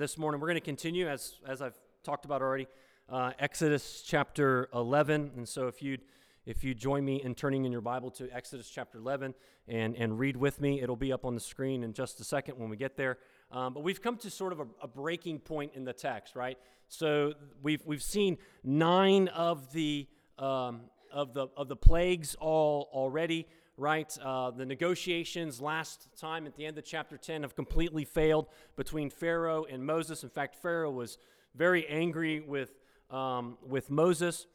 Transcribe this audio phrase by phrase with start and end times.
[0.00, 0.40] this morning.
[0.40, 2.66] We're going to continue, as, as I've talked about already,
[3.10, 5.32] uh, Exodus chapter 11.
[5.36, 6.00] And so if you'd,
[6.46, 9.34] if you join me in turning in your Bible to Exodus chapter 11
[9.68, 12.58] and, and read with me, it'll be up on the screen in just a second
[12.58, 13.18] when we get there.
[13.52, 16.56] Um, but we've come to sort of a, a, breaking point in the text, right?
[16.88, 20.08] So we've, we've seen nine of the,
[20.38, 20.80] um,
[21.12, 23.46] of, the, of the plagues all already
[23.80, 24.14] right?
[24.22, 29.08] Uh, the negotiations last time at the end of chapter 10 have completely failed between
[29.08, 30.22] Pharaoh and Moses.
[30.22, 31.16] In fact, Pharaoh was
[31.54, 32.74] very angry with,
[33.10, 34.46] um, with Moses.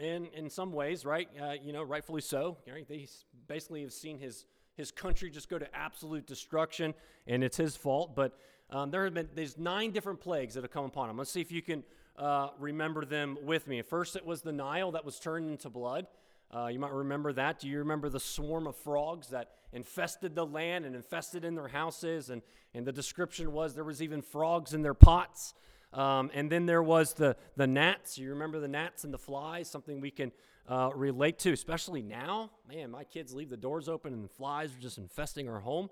[0.00, 2.58] And in some ways, right, uh, you know, rightfully so.
[2.72, 2.88] Right?
[2.88, 3.08] They
[3.48, 4.46] basically have seen his,
[4.76, 6.94] his country just go to absolute destruction,
[7.26, 8.14] and it's his fault.
[8.14, 8.38] But
[8.70, 11.18] um, there have been these nine different plagues that have come upon him.
[11.18, 11.82] Let's see if you can
[12.16, 13.82] uh, remember them with me.
[13.82, 16.06] First, it was the Nile that was turned into blood.
[16.54, 17.60] Uh, you might remember that.
[17.60, 21.68] Do you remember the swarm of frogs that infested the land and infested in their
[21.68, 22.30] houses?
[22.30, 25.54] And, and the description was there was even frogs in their pots.
[25.92, 28.18] Um, and then there was the, the gnats.
[28.18, 30.32] You remember the gnats and the flies, something we can
[30.68, 32.50] uh, relate to, especially now.
[32.68, 35.90] Man, my kids leave the doors open and the flies are just infesting our home.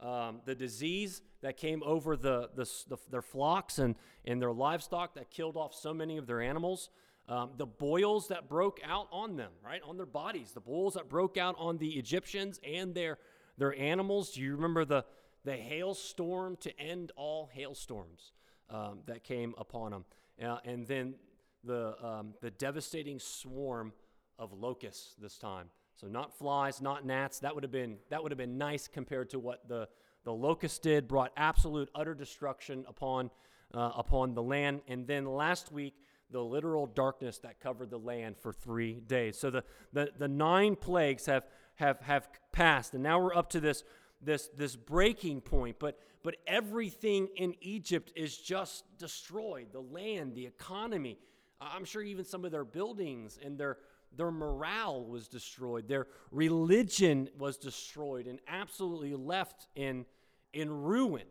[0.00, 5.14] Um, the disease that came over the, the, the, their flocks and, and their livestock
[5.14, 6.90] that killed off so many of their animals
[7.28, 11.08] um, the boils that broke out on them, right, on their bodies, the boils that
[11.08, 13.18] broke out on the Egyptians and their,
[13.58, 14.32] their animals.
[14.32, 15.04] Do you remember the,
[15.44, 18.32] the hailstorm to end all hailstorms
[18.70, 20.04] um, that came upon them?
[20.42, 21.14] Uh, and then
[21.62, 23.92] the, um, the devastating swarm
[24.38, 25.68] of locusts this time.
[25.94, 27.38] So not flies, not gnats.
[27.38, 29.88] That would have been that would have been nice compared to what the
[30.24, 31.06] the locust did.
[31.06, 33.30] Brought absolute utter destruction upon
[33.72, 34.80] uh, upon the land.
[34.88, 35.94] And then last week
[36.32, 39.38] the literal darkness that covered the land for three days.
[39.38, 41.44] So the, the, the nine plagues have,
[41.76, 43.84] have, have passed, and now we're up to this,
[44.20, 45.76] this, this breaking point.
[45.78, 51.18] But, but everything in Egypt is just destroyed the land, the economy.
[51.60, 53.78] I'm sure even some of their buildings and their,
[54.16, 55.88] their morale was destroyed.
[55.88, 60.06] Their religion was destroyed and absolutely left in,
[60.52, 61.26] in ruin.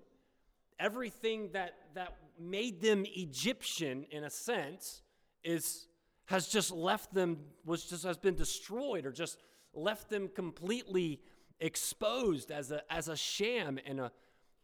[0.79, 5.01] Everything that, that made them Egyptian in a sense
[5.43, 5.87] is
[6.25, 9.37] has just left them was just has been destroyed or just
[9.73, 11.21] left them completely
[11.59, 14.11] exposed as a as a sham and a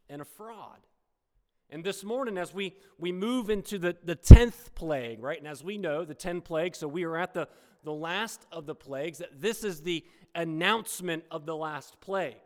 [0.08, 0.78] and a fraud.
[1.70, 5.38] And this morning, as we, we move into the, the 10th plague, right?
[5.38, 7.46] And as we know, the 10 plagues, so we are at the,
[7.84, 10.02] the last of the plagues, that this is the
[10.34, 12.40] announcement of the last plague.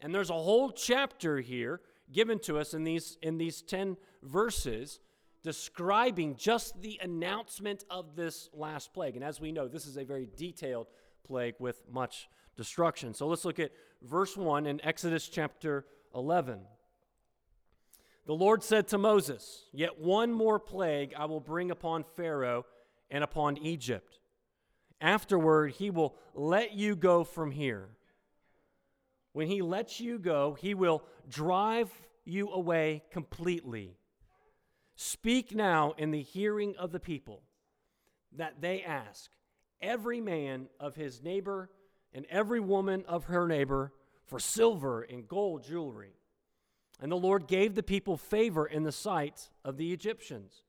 [0.00, 1.80] And there's a whole chapter here
[2.12, 5.00] given to us in these, in these 10 verses
[5.42, 9.14] describing just the announcement of this last plague.
[9.14, 10.88] And as we know, this is a very detailed
[11.24, 13.14] plague with much destruction.
[13.14, 13.70] So let's look at
[14.02, 16.60] verse 1 in Exodus chapter 11.
[18.26, 22.66] The Lord said to Moses, Yet one more plague I will bring upon Pharaoh
[23.10, 24.18] and upon Egypt.
[25.00, 27.88] Afterward, he will let you go from here.
[29.32, 31.90] When he lets you go, he will drive
[32.24, 33.96] you away completely.
[34.96, 37.42] Speak now in the hearing of the people
[38.36, 39.30] that they ask
[39.80, 41.70] every man of his neighbor
[42.12, 43.92] and every woman of her neighbor
[44.26, 46.14] for silver and gold jewelry.
[47.00, 50.62] And the Lord gave the people favor in the sight of the Egyptians.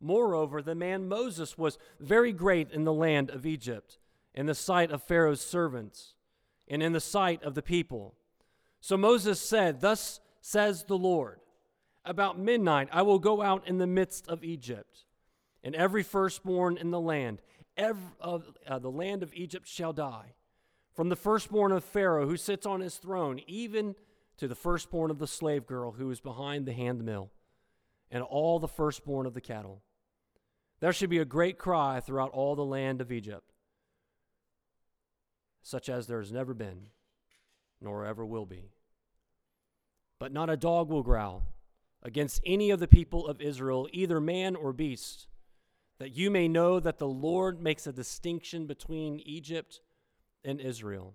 [0.00, 3.98] Moreover, the man Moses was very great in the land of Egypt,
[4.34, 6.14] in the sight of Pharaoh's servants,
[6.68, 8.14] and in the sight of the people.
[8.80, 11.40] So Moses said, Thus says the Lord,
[12.04, 15.04] about midnight I will go out in the midst of Egypt,
[15.62, 17.40] and every firstborn in the land,
[17.76, 20.34] every, uh, uh, the land of Egypt shall die.
[20.92, 23.94] From the firstborn of Pharaoh who sits on his throne, even
[24.36, 27.30] to the firstborn of the slave girl who is behind the handmill,
[28.10, 29.82] and all the firstborn of the cattle.
[30.80, 33.53] There should be a great cry throughout all the land of Egypt,
[35.64, 36.82] such as there has never been,
[37.80, 38.70] nor ever will be.
[40.20, 41.42] But not a dog will growl
[42.02, 45.26] against any of the people of Israel, either man or beast,
[45.98, 49.80] that you may know that the Lord makes a distinction between Egypt
[50.44, 51.14] and Israel.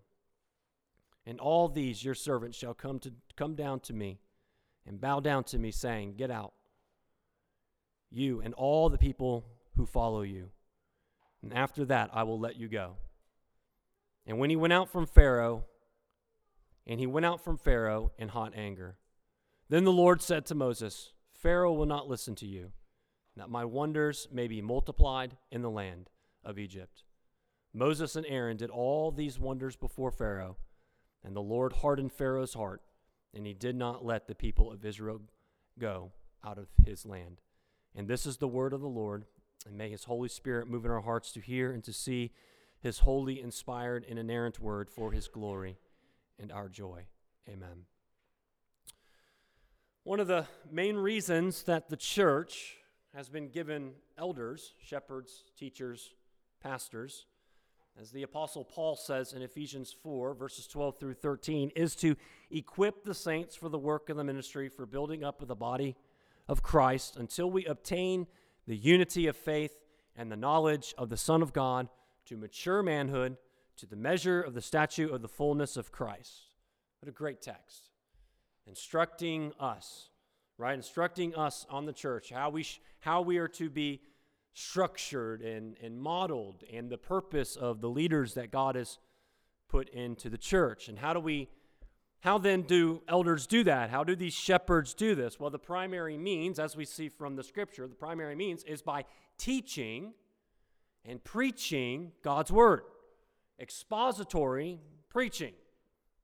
[1.27, 4.19] And all these your servants shall come to come down to me
[4.87, 6.53] and bow down to me, saying, Get out,
[8.09, 9.45] you and all the people
[9.75, 10.49] who follow you.
[11.43, 12.95] And after that I will let you go.
[14.29, 15.65] And when he went out from Pharaoh,
[16.85, 18.97] and he went out from Pharaoh in hot anger.
[19.69, 22.71] Then the Lord said to Moses, Pharaoh will not listen to you,
[23.35, 26.11] that my wonders may be multiplied in the land
[26.45, 27.03] of Egypt.
[27.73, 30.57] Moses and Aaron did all these wonders before Pharaoh,
[31.23, 32.83] and the Lord hardened Pharaoh's heart,
[33.33, 35.21] and he did not let the people of Israel
[35.79, 36.11] go
[36.45, 37.41] out of his land.
[37.95, 39.25] And this is the word of the Lord.
[39.67, 42.31] And may his Holy Spirit move in our hearts to hear and to see
[42.81, 45.77] his holy, inspired, and inerrant word for his glory
[46.39, 47.05] and our joy.
[47.47, 47.85] Amen.
[50.03, 52.77] One of the main reasons that the church
[53.13, 56.13] has been given elders, shepherds, teachers,
[56.61, 57.25] pastors,
[57.99, 62.15] as the Apostle Paul says in Ephesians 4, verses 12 through 13, is to
[62.49, 65.97] equip the saints for the work of the ministry, for building up of the body
[66.47, 68.25] of Christ, until we obtain
[68.67, 69.73] the unity of faith
[70.15, 71.89] and the knowledge of the Son of God
[72.29, 73.37] to mature manhood,
[73.75, 76.53] to the measure of the statue of the fullness of Christ.
[77.01, 77.89] What a great text.
[78.67, 80.09] Instructing us,
[80.57, 80.75] right?
[80.75, 84.01] Instructing us on the church, how we, sh- how we are to be
[84.53, 88.99] structured and, and modeled, and the purpose of the leaders that God has
[89.67, 90.87] put into the church.
[90.87, 91.49] And how do we,
[92.19, 93.89] how then do elders do that?
[93.89, 95.39] How do these shepherds do this?
[95.39, 99.05] Well, the primary means, as we see from the scripture, the primary means is by
[99.39, 100.13] teaching
[101.09, 102.83] and preaching God's word.
[103.59, 104.79] Expository
[105.09, 105.53] preaching,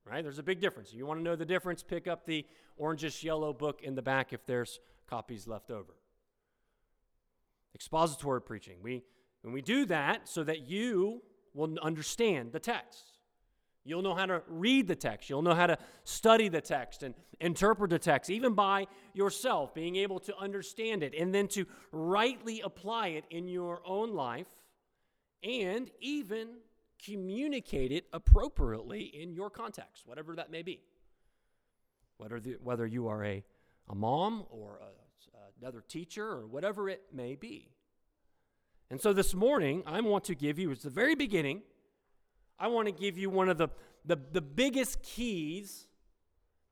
[0.04, 0.22] right?
[0.22, 0.94] There's a big difference.
[0.94, 1.82] You want to know the difference?
[1.82, 2.46] Pick up the
[2.80, 4.78] orangish yellow book in the back if there's
[5.08, 5.92] copies left over.
[7.74, 8.76] Expository preaching.
[8.80, 9.02] We,
[9.42, 11.20] when we do that so that you
[11.52, 13.04] will understand the text.
[13.84, 15.28] You'll know how to read the text.
[15.28, 19.96] You'll know how to study the text and interpret the text, even by yourself, being
[19.96, 24.46] able to understand it and then to rightly apply it in your own life
[25.42, 26.48] and even
[27.04, 30.80] communicate it appropriately in your context, whatever that may be.
[32.16, 33.44] Whether, the, whether you are a,
[33.88, 34.86] a mom or a,
[35.60, 37.68] another teacher or whatever it may be.
[38.90, 41.62] And so this morning, I want to give you, it's the very beginning,
[42.58, 43.68] I want to give you one of the,
[44.04, 45.86] the, the biggest keys,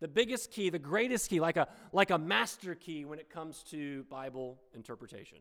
[0.00, 3.62] the biggest key, the greatest key, like a, like a master key when it comes
[3.64, 5.38] to Bible interpretation.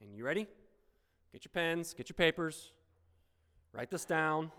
[0.00, 0.46] And you ready?
[1.32, 2.72] Get your pens, get your papers,
[3.72, 4.50] write this down.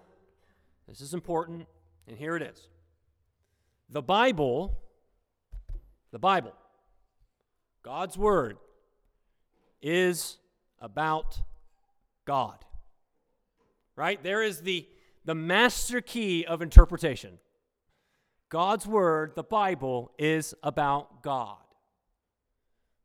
[0.88, 1.68] This is important,
[2.08, 2.70] and here it is.
[3.90, 4.78] The Bible,
[6.12, 6.54] the Bible,
[7.84, 8.58] God's Word,
[9.82, 10.38] is
[10.80, 11.42] about
[12.26, 12.64] God.
[13.98, 14.22] Right?
[14.24, 14.88] There is the,
[15.26, 17.38] the master key of interpretation.
[18.48, 21.58] God's Word, the Bible, is about God.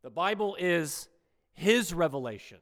[0.02, 1.08] The Bible is
[1.52, 2.58] His revelation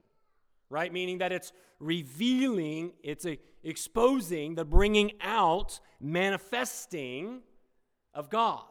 [0.71, 0.93] right?
[0.93, 3.27] Meaning that it's revealing, it's
[3.63, 7.43] exposing, the bringing out, manifesting
[8.13, 8.65] of God.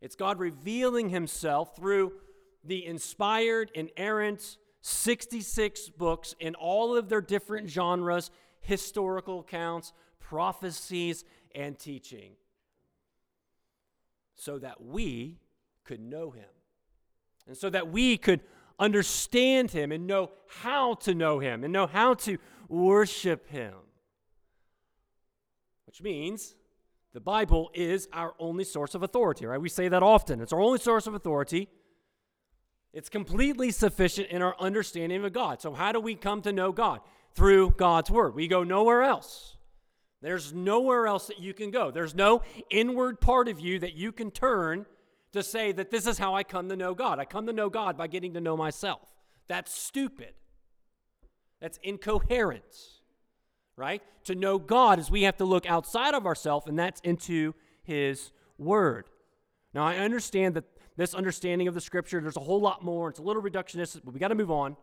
[0.00, 2.12] It's God revealing Himself through
[2.62, 8.30] the inspired, inerrant 66 books in all of their different genres
[8.60, 11.24] historical accounts, prophecies,
[11.54, 12.32] and teaching
[14.34, 15.38] so that we
[15.84, 16.44] could know Him.
[17.46, 18.40] And so that we could
[18.78, 22.38] understand Him and know how to know Him and know how to
[22.68, 23.74] worship Him.
[25.86, 26.54] Which means
[27.12, 29.60] the Bible is our only source of authority, right?
[29.60, 30.40] We say that often.
[30.40, 31.68] It's our only source of authority.
[32.92, 35.60] It's completely sufficient in our understanding of God.
[35.60, 37.00] So, how do we come to know God?
[37.34, 38.34] Through God's Word.
[38.34, 39.56] We go nowhere else.
[40.22, 41.90] There's nowhere else that you can go.
[41.90, 44.86] There's no inward part of you that you can turn
[45.34, 47.18] to say that this is how I come to know God.
[47.18, 49.02] I come to know God by getting to know myself.
[49.48, 50.32] That's stupid.
[51.60, 52.62] That's incoherent,
[53.76, 54.00] right?
[54.24, 58.30] To know God is we have to look outside of ourselves, and that's into His
[58.58, 59.08] Word.
[59.72, 60.64] Now, I understand that
[60.96, 63.08] this understanding of the Scripture, there's a whole lot more.
[63.08, 64.76] It's a little reductionist, but we got to move on.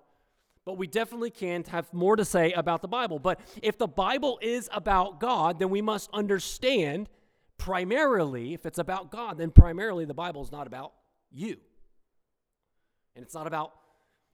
[0.66, 3.20] But we definitely can have more to say about the Bible.
[3.20, 7.08] But if the Bible is about God, then we must understand
[7.62, 10.94] primarily, if it's about God, then primarily the Bible is not about
[11.32, 11.58] you.
[13.16, 13.74] And it's not about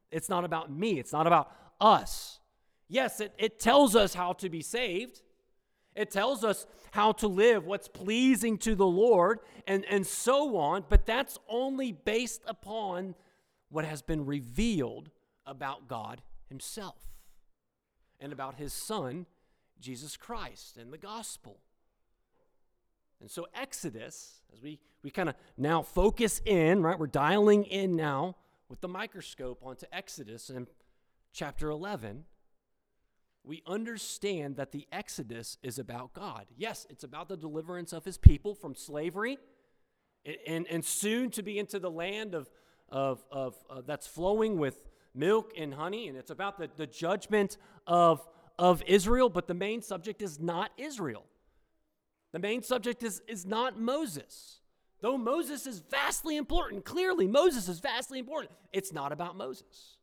[0.09, 0.97] it's not about me.
[0.97, 2.39] It's not about us.
[2.87, 5.21] Yes, it, it tells us how to be saved.
[5.93, 10.85] It tells us how to live, what's pleasing to the Lord, and, and so on,
[10.87, 13.15] but that's only based upon
[13.67, 15.09] what has been revealed
[15.45, 17.03] about God Himself
[18.21, 19.25] and about His Son,
[19.81, 21.59] Jesus Christ, and the gospel.
[23.19, 27.95] And so, Exodus, as we, we kind of now focus in, right, we're dialing in
[27.95, 28.35] now
[28.69, 30.67] with the microscope onto Exodus and
[31.33, 32.25] chapter 11,
[33.43, 36.45] we understand that the Exodus is about God.
[36.57, 39.37] Yes, it's about the deliverance of his people from slavery
[40.45, 42.49] and, and soon to be into the land of,
[42.89, 44.83] of, of, of that's flowing with
[45.15, 46.09] milk and honey.
[46.09, 48.27] And it's about the, the judgment of,
[48.59, 51.23] of Israel, but the main subject is not Israel.
[52.33, 54.59] The main subject is, is not Moses.
[55.01, 59.97] Though Moses is vastly important, clearly Moses is vastly important, it's not about Moses.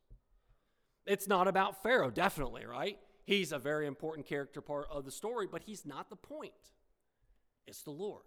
[1.07, 2.99] It's not about Pharaoh, definitely, right?
[3.25, 6.53] He's a very important character part of the story, but he's not the point.
[7.67, 8.23] It's the Lord.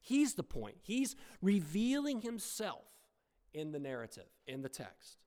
[0.00, 0.76] He's the point.
[0.82, 2.84] He's revealing himself
[3.54, 5.18] in the narrative, in the text.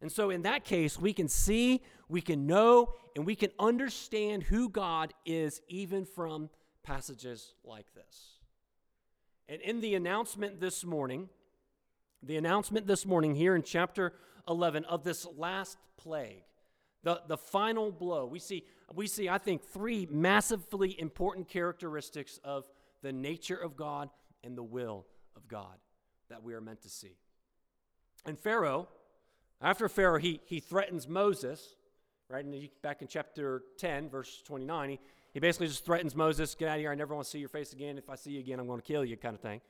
[0.00, 4.42] And so, in that case, we can see, we can know, and we can understand
[4.42, 6.50] who God is even from
[6.86, 8.38] passages like this.
[9.48, 11.28] And in the announcement this morning,
[12.22, 14.12] the announcement this morning here in chapter
[14.48, 16.44] 11 of this last plague,
[17.02, 18.64] the, the final blow, we see,
[18.94, 22.68] we see, I think, three massively important characteristics of
[23.02, 24.08] the nature of God
[24.42, 25.76] and the will of God
[26.30, 27.16] that we are meant to see.
[28.24, 28.88] And Pharaoh,
[29.60, 31.76] after Pharaoh, he, he threatens Moses,
[32.28, 32.44] right?
[32.44, 35.00] And back in chapter 10, verse 29, he,
[35.36, 36.90] he basically just threatens Moses, get out of here.
[36.90, 37.98] I never want to see your face again.
[37.98, 39.60] If I see you again, I'm going to kill you, kind of thing.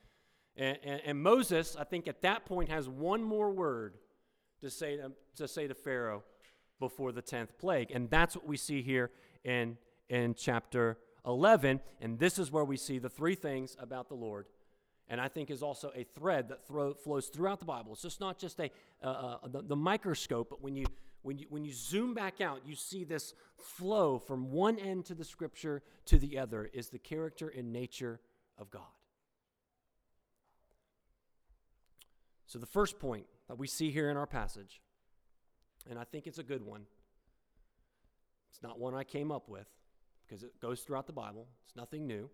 [0.57, 3.95] And, and, and Moses, I think at that point, has one more word
[4.61, 6.23] to say to, to say to Pharaoh
[6.79, 7.91] before the 10th plague.
[7.91, 9.11] And that's what we see here
[9.43, 9.77] in,
[10.09, 11.81] in chapter 11.
[12.01, 14.47] And this is where we see the three things about the Lord.
[15.09, 16.65] And I think is also a thread that
[17.03, 17.95] flows throughout the Bible.
[17.95, 18.71] It's just not just a
[19.03, 20.87] uh, uh, the, the microscope, but when you
[21.27, 25.15] when you when you zoom back out, you see this flow from one end to
[25.15, 26.71] the Scripture to the other.
[26.73, 28.21] Is the character and nature
[28.57, 28.83] of God.
[32.47, 34.81] So the first point that we see here in our passage,
[35.91, 36.83] and I think it's a good one.
[38.53, 39.67] It's not one I came up with
[40.25, 41.49] because it goes throughout the Bible.
[41.65, 42.31] It's nothing new.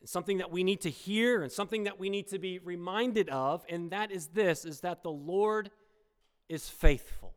[0.00, 3.28] It's something that we need to hear and something that we need to be reminded
[3.28, 5.70] of, and that is this is that the Lord
[6.48, 7.34] is faithful.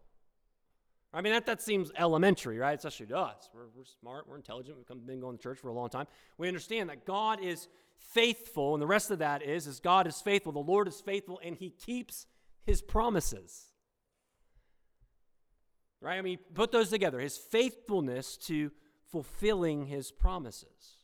[1.15, 2.77] I mean, that, that seems elementary, right?
[2.77, 3.49] Especially to us.
[3.53, 6.07] We're, we're smart, we're intelligent, we've been going to church for a long time.
[6.37, 10.19] We understand that God is faithful, and the rest of that is, is God is
[10.19, 12.27] faithful, the Lord is faithful, and he keeps
[12.65, 13.67] his promises.
[16.01, 16.17] Right?
[16.17, 17.19] I mean, put those together.
[17.19, 18.71] His faithfulness to
[19.09, 20.97] fulfilling his promises.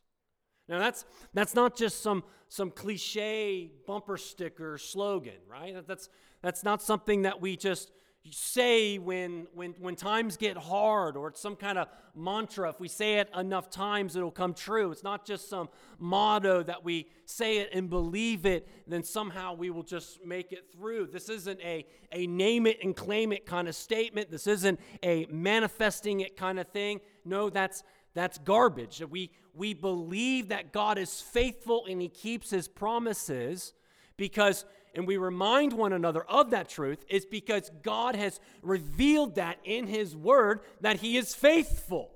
[0.67, 5.75] Now that's that's not just some some cliche bumper sticker slogan, right?
[5.87, 6.09] That's
[6.41, 7.91] that's not something that we just
[8.29, 12.87] say when when when times get hard or it's some kind of mantra if we
[12.87, 14.91] say it enough times it'll come true.
[14.91, 19.71] It's not just some motto that we say it and believe it then somehow we
[19.71, 21.07] will just make it through.
[21.07, 24.29] This isn't a a name it and claim it kind of statement.
[24.29, 27.01] This isn't a manifesting it kind of thing.
[27.25, 29.01] No that's that's garbage.
[29.09, 33.73] We, we believe that God is faithful and he keeps his promises
[34.17, 39.57] because, and we remind one another of that truth, is because God has revealed that
[39.63, 42.12] in his word that he is faithful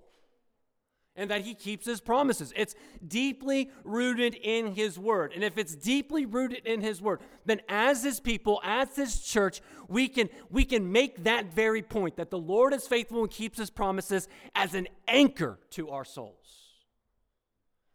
[1.15, 2.51] and that he keeps his promises.
[2.55, 5.32] It's deeply rooted in his word.
[5.34, 9.62] And if it's deeply rooted in his word, then as his people, as his church,
[9.88, 13.58] we can we can make that very point that the Lord is faithful and keeps
[13.58, 16.36] his promises as an anchor to our souls.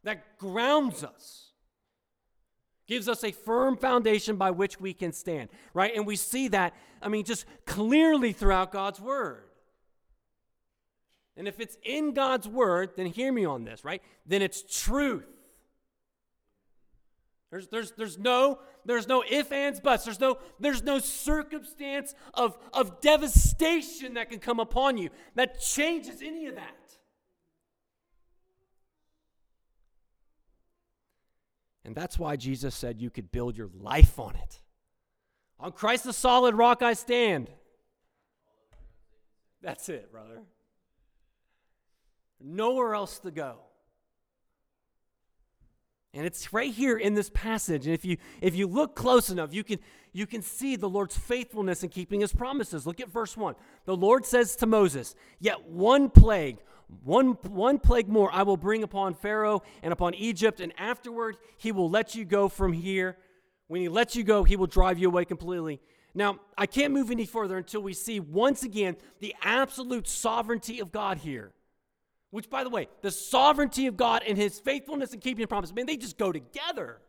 [0.04, 1.49] That grounds us.
[2.90, 5.94] Gives us a firm foundation by which we can stand, right?
[5.94, 9.44] And we see that, I mean, just clearly throughout God's word.
[11.36, 14.02] And if it's in God's word, then hear me on this, right?
[14.26, 15.28] Then it's truth.
[17.52, 22.56] There's, there's, there's no there's no if ands buts there's no there's no circumstance of,
[22.72, 26.74] of devastation that can come upon you that changes any of that
[31.84, 34.60] and that's why jesus said you could build your life on it
[35.58, 37.50] on christ the solid rock i stand
[39.62, 40.42] that's it brother
[42.40, 43.56] nowhere else to go.
[46.12, 47.86] And it's right here in this passage.
[47.86, 49.78] And if you if you look close enough, you can
[50.12, 52.84] you can see the Lord's faithfulness in keeping his promises.
[52.84, 53.54] Look at verse 1.
[53.84, 56.58] The Lord says to Moses, Yet one plague,
[57.04, 61.72] one, one plague more I will bring upon Pharaoh and upon Egypt, and afterward he
[61.72, 63.16] will let you go from here.
[63.68, 65.80] When he lets you go, he will drive you away completely.
[66.14, 70.90] Now, I can't move any further until we see once again the absolute sovereignty of
[70.90, 71.52] God here.
[72.30, 75.86] Which, by the way, the sovereignty of God and his faithfulness and keeping promises, man,
[75.86, 77.00] they just go together.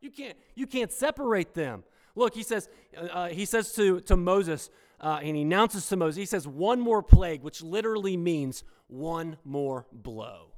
[0.00, 1.84] You can't, you can't separate them.
[2.14, 5.96] Look, he says, uh, uh, he says to, to Moses, uh, and he announces to
[5.96, 10.52] Moses, he says, one more plague, which literally means one more blow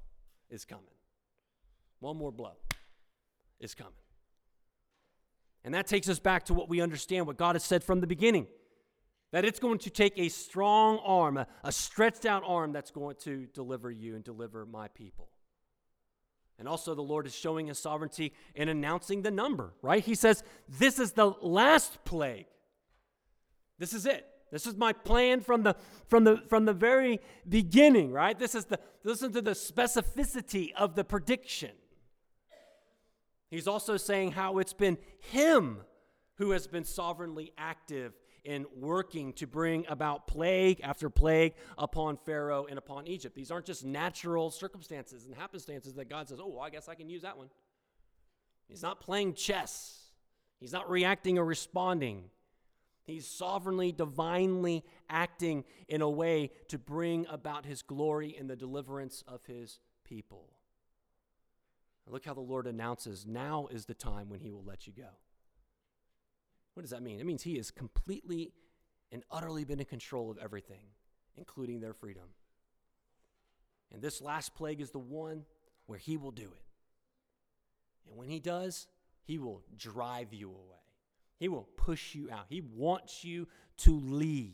[0.49, 0.85] is coming.
[2.01, 2.57] One more blow
[3.61, 3.93] is coming.
[5.65, 8.07] And that takes us back to what we understand, what God has said from the
[8.07, 8.47] beginning.
[9.33, 13.17] That it's going to take a strong arm, a, a, stretched out arm that's going
[13.21, 15.29] to deliver you and deliver my people.
[16.59, 20.03] And also, the Lord is showing his sovereignty in announcing the number, right?
[20.03, 22.47] He says, This is the last plague.
[23.79, 24.27] This is it.
[24.51, 25.77] This is my plan from the
[26.07, 28.39] from the from the very beginning, right?
[28.39, 31.71] This is the listen to the specificity of the prediction.
[33.51, 35.83] He's also saying how it's been him
[36.37, 38.13] who has been sovereignly active
[38.45, 43.35] in working to bring about plague after plague upon Pharaoh and upon Egypt.
[43.35, 46.95] These aren't just natural circumstances and happenstances that God says, oh, well, I guess I
[46.95, 47.51] can use that one.
[48.69, 49.97] He's not playing chess,
[50.59, 52.25] He's not reacting or responding.
[53.05, 59.25] He's sovereignly, divinely acting in a way to bring about his glory and the deliverance
[59.27, 60.51] of his people.
[62.07, 65.09] Look how the Lord announces now is the time when he will let you go.
[66.75, 67.21] What does that mean?
[67.21, 68.53] It means he has completely
[69.13, 70.87] and utterly been in control of everything,
[71.37, 72.25] including their freedom.
[73.93, 75.45] And this last plague is the one
[75.87, 76.65] where he will do it.
[78.09, 78.87] And when he does,
[79.23, 80.80] he will drive you away.
[81.41, 82.45] He will push you out.
[82.51, 84.53] He wants you to leave.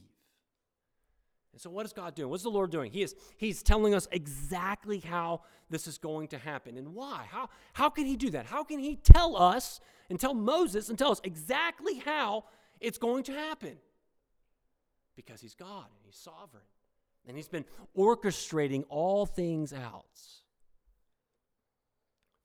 [1.52, 2.31] And so, what is God doing?
[2.31, 2.93] What's the Lord doing?
[2.93, 7.26] He is He's telling us exactly how this is going to happen and why.
[7.28, 8.47] How, how can He do that?
[8.47, 12.45] How can He tell us and tell Moses and tell us exactly how
[12.81, 13.78] it's going to happen?
[15.16, 16.62] Because He's God and He's sovereign.
[17.26, 17.64] And He's been
[17.99, 20.05] orchestrating all things out.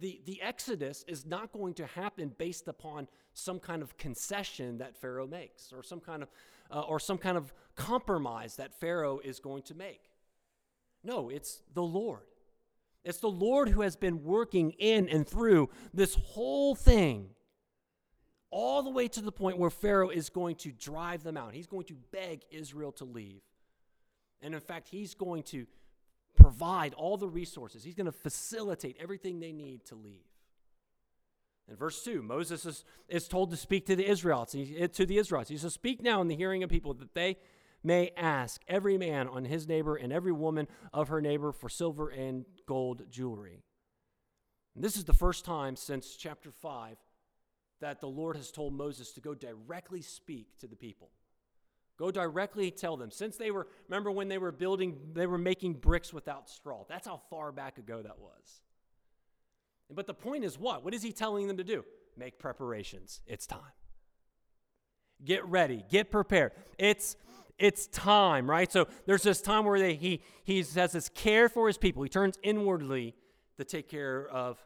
[0.02, 4.98] The, the Exodus is not going to happen based upon some kind of concession that
[4.98, 6.30] Pharaoh makes or some kind of,
[6.72, 10.02] uh, or some kind of compromise that Pharaoh is going to make.
[11.04, 12.24] No, it's the Lord.
[13.04, 17.30] It's the Lord who has been working in and through this whole thing,
[18.50, 21.54] all the way to the point where Pharaoh is going to drive them out.
[21.54, 23.42] He's going to beg Israel to leave.
[24.42, 25.68] And in fact, he's going to
[26.52, 30.26] provide all the resources, he's going to facilitate everything they need to leave.
[31.70, 34.52] In verse 2, Moses is, is told to speak to the Israelites.
[34.52, 35.50] He, eh, to the Israelites.
[35.50, 37.38] He says, Speak now in the hearing of people that they
[37.84, 42.10] may ask every man on his neighbor and every woman of her neighbor for silver
[42.10, 43.64] and gold jewelry.
[44.76, 46.98] And this is the first time since chapter 5
[47.80, 51.12] that the Lord has told Moses to go directly speak to the people.
[52.02, 53.12] Go directly tell them.
[53.12, 56.84] Since they were, remember when they were building, they were making bricks without straw.
[56.90, 58.62] That's how far back ago that was.
[59.94, 60.84] But the point is what?
[60.84, 61.86] What is he telling them to do?
[62.18, 63.22] Make preparations.
[63.28, 63.60] It's time.
[65.24, 65.86] Get ready.
[65.92, 66.54] Get prepared.
[66.80, 67.18] It's
[67.60, 68.72] it's time, right?
[68.72, 72.02] So there's this time where they, he he has this care for his people.
[72.02, 73.14] He turns inwardly
[73.58, 74.58] to take care of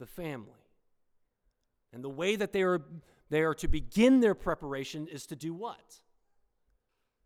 [0.00, 0.66] the family.
[1.92, 2.82] And the way that they are
[3.28, 6.00] they are to begin their preparation is to do what?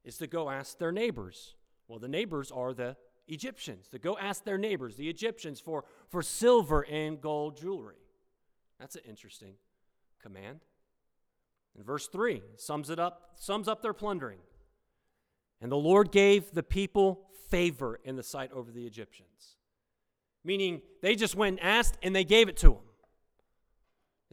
[0.05, 1.55] Is to go ask their neighbors.
[1.89, 2.97] Well, the neighbors are the
[3.29, 3.89] Egyptians.
[3.89, 7.97] To go ask their neighbors, the Egyptians, for, for silver and gold jewelry.
[8.79, 9.55] That's an interesting
[10.23, 10.61] command.
[11.77, 14.39] And verse 3 sums it up, sums up their plundering.
[15.61, 19.57] And the Lord gave the people favor in the sight over the Egyptians.
[20.45, 22.84] Meaning they just went and asked and they gave it to them.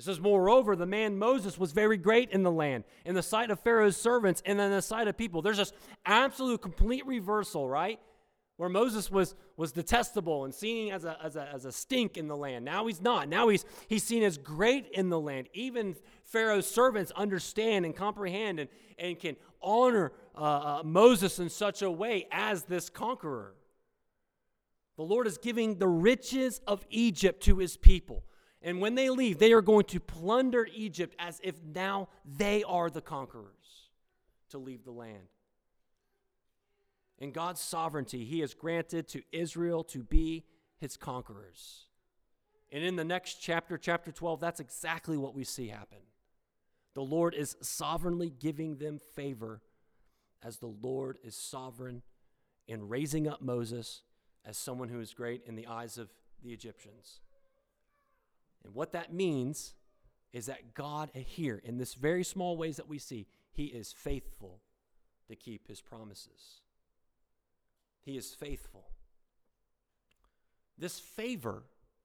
[0.01, 3.51] It says, Moreover, the man Moses was very great in the land, in the sight
[3.51, 5.43] of Pharaoh's servants, and in the sight of people.
[5.43, 5.73] There's this
[6.07, 7.99] absolute complete reversal, right?
[8.57, 12.27] Where Moses was, was detestable and seen as a, as, a, as a stink in
[12.27, 12.65] the land.
[12.65, 13.29] Now he's not.
[13.29, 15.49] Now he's, he's seen as great in the land.
[15.53, 21.83] Even Pharaoh's servants understand and comprehend and, and can honor uh, uh, Moses in such
[21.83, 23.53] a way as this conqueror.
[24.97, 28.23] The Lord is giving the riches of Egypt to his people.
[28.61, 32.89] And when they leave, they are going to plunder Egypt as if now they are
[32.89, 33.89] the conquerors
[34.49, 35.27] to leave the land.
[37.17, 40.43] In God's sovereignty, He has granted to Israel to be
[40.77, 41.85] His conquerors.
[42.71, 45.99] And in the next chapter, chapter 12, that's exactly what we see happen.
[46.93, 49.61] The Lord is sovereignly giving them favor
[50.43, 52.01] as the Lord is sovereign
[52.67, 54.01] in raising up Moses
[54.45, 56.09] as someone who is great in the eyes of
[56.43, 57.19] the Egyptians.
[58.63, 59.73] And what that means
[60.33, 64.61] is that God, here, in this very small ways that we see, He is faithful
[65.27, 66.61] to keep His promises.
[68.03, 68.89] He is faithful.
[70.77, 71.63] This favor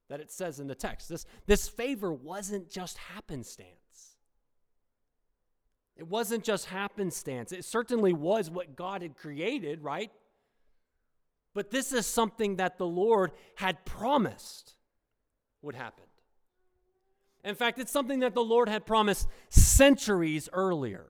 [0.09, 4.17] that it says in the text, this, this favor wasn't just happenstance.
[5.97, 7.53] It wasn't just happenstance.
[7.53, 10.11] It certainly was what God had created, right?
[11.55, 14.75] But this is something that the Lord had promised
[15.63, 16.05] would happen.
[17.47, 21.07] In fact, it's something that the Lord had promised centuries earlier.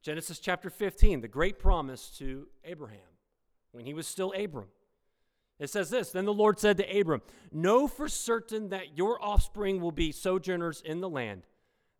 [0.00, 3.00] Genesis chapter 15, the great promise to Abraham
[3.72, 4.68] when he was still Abram.
[5.58, 9.80] It says this Then the Lord said to Abram, Know for certain that your offspring
[9.80, 11.42] will be sojourners in the land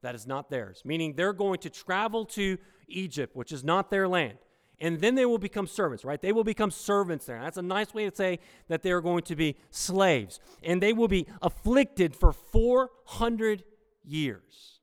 [0.03, 2.57] that is not theirs, meaning they're going to travel to
[2.87, 4.39] Egypt, which is not their land.
[4.81, 6.21] And then they will become servants, right?
[6.21, 7.39] They will become servants there.
[7.41, 8.39] That's a nice way to say
[8.69, 10.41] that they are going to be slaves.
[10.63, 13.63] And they will be afflicted for 400
[14.05, 14.81] years.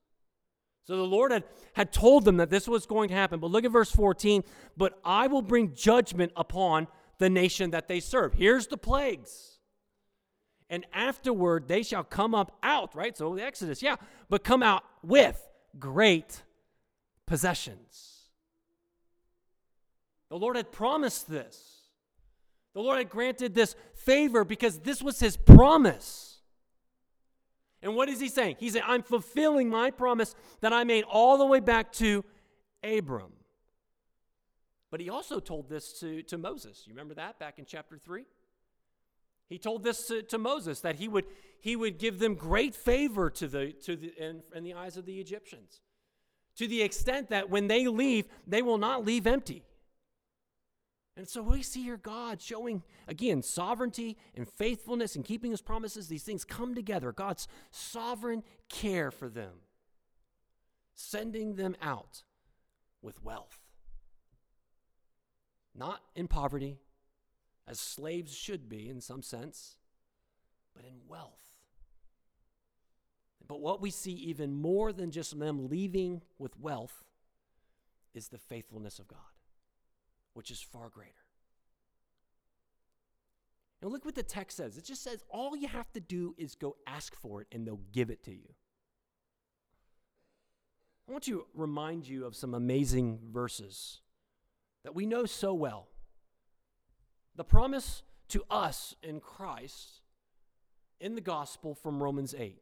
[0.86, 3.40] So the Lord had, had told them that this was going to happen.
[3.40, 4.44] But look at verse 14.
[4.78, 8.34] But I will bring judgment upon the nation that they serve.
[8.34, 9.58] Here's the plagues.
[10.70, 13.18] And afterward they shall come up out, right?
[13.18, 13.96] So the Exodus, yeah,
[14.30, 15.42] but come out with
[15.80, 16.44] great
[17.26, 18.16] possessions.
[20.30, 21.82] The Lord had promised this.
[22.74, 26.40] The Lord had granted this favor because this was his promise.
[27.82, 28.58] And what is he saying?
[28.60, 32.24] He said, I'm fulfilling my promise that I made all the way back to
[32.84, 33.32] Abram.
[34.90, 36.84] But he also told this to, to Moses.
[36.86, 38.26] You remember that back in chapter 3?
[39.48, 41.26] He told this to, to Moses that he would,
[41.60, 45.06] he would give them great favor to the, to the, in, in the eyes of
[45.06, 45.82] the Egyptians,
[46.58, 49.63] to the extent that when they leave, they will not leave empty.
[51.17, 56.08] And so we see here God showing, again, sovereignty and faithfulness and keeping his promises.
[56.08, 57.12] These things come together.
[57.12, 59.53] God's sovereign care for them,
[60.93, 62.23] sending them out
[63.01, 63.60] with wealth
[65.77, 66.80] not in poverty,
[67.67, 69.77] as slaves should be in some sense,
[70.75, 71.34] but in wealth.
[73.47, 77.03] But what we see even more than just them leaving with wealth
[78.13, 79.19] is the faithfulness of God,
[80.38, 81.12] which is far greater.
[83.82, 84.78] And look what the text says.
[84.78, 87.82] It just says all you have to do is go ask for it and they'll
[87.91, 88.54] give it to you.
[91.10, 94.02] I want to remind you of some amazing verses
[94.84, 95.88] that we know so well.
[97.36, 100.02] The promise to us in Christ
[101.00, 102.62] in the gospel from Romans 8.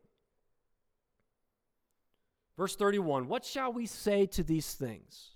[2.56, 5.35] Verse 31 What shall we say to these things?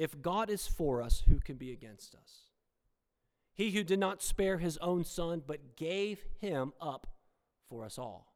[0.00, 2.44] If God is for us, who can be against us?
[3.52, 7.06] He who did not spare his own son, but gave him up
[7.68, 8.32] for us all,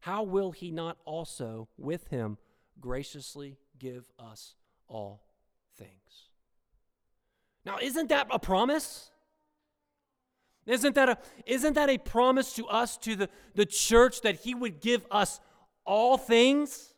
[0.00, 2.38] how will he not also with him
[2.80, 4.54] graciously give us
[4.88, 5.20] all
[5.76, 6.30] things?
[7.66, 9.10] Now, isn't that a promise?
[10.64, 14.54] Isn't that a, isn't that a promise to us, to the, the church, that He
[14.54, 15.40] would give us
[15.84, 16.94] all things?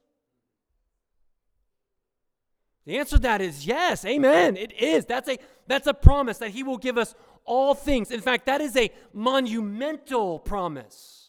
[2.88, 4.07] The answer to that is yes.
[4.07, 4.57] Amen.
[4.57, 5.05] It is.
[5.05, 8.11] That's a, that's a promise that He will give us all things.
[8.11, 11.29] In fact, that is a monumental promise.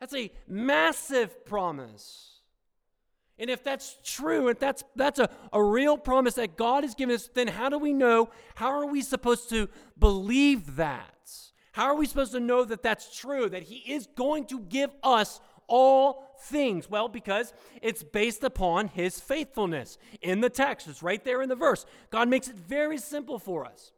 [0.00, 2.40] That's a massive promise.
[3.38, 7.14] And if that's true, if that's, that's a, a real promise that God has given
[7.14, 8.30] us, then how do we know?
[8.54, 11.30] How are we supposed to believe that?
[11.72, 14.88] How are we supposed to know that that's true, that He is going to give
[15.02, 16.90] us all things?
[16.90, 20.88] Well, because it's based upon His faithfulness in the text.
[20.88, 21.86] It's right there in the verse.
[22.10, 23.92] God makes it very simple for us.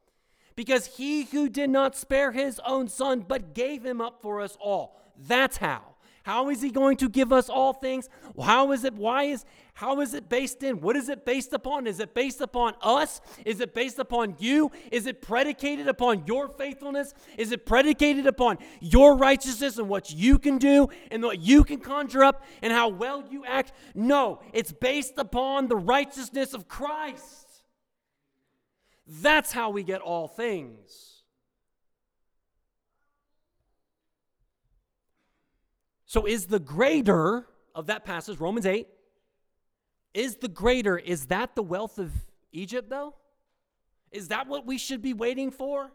[0.56, 4.56] Because He who did not spare His own Son, but gave Him up for us
[4.60, 5.00] all.
[5.16, 5.89] That's how.
[6.30, 8.08] How is he going to give us all things?
[8.40, 8.94] How is it?
[8.94, 10.80] Why is how is it based in?
[10.80, 11.88] What is it based upon?
[11.88, 13.20] Is it based upon us?
[13.44, 14.70] Is it based upon you?
[14.92, 17.14] Is it predicated upon your faithfulness?
[17.36, 21.80] Is it predicated upon your righteousness and what you can do and what you can
[21.80, 23.72] conjure up and how well you act?
[23.96, 27.64] No, it's based upon the righteousness of Christ.
[29.04, 31.09] That's how we get all things.
[36.10, 38.88] So is the greater of that passage, Romans 8,
[40.12, 42.10] is the greater, is that the wealth of
[42.50, 43.14] Egypt, though?
[44.10, 45.92] Is that what we should be waiting for?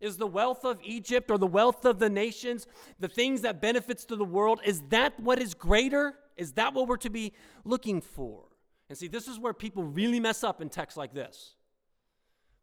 [0.00, 2.66] Is the wealth of Egypt or the wealth of the nations,
[2.98, 6.14] the things that benefits to the world, is that what is greater?
[6.38, 7.34] Is that what we're to be
[7.66, 8.44] looking for?
[8.88, 11.56] And see, this is where people really mess up in texts like this.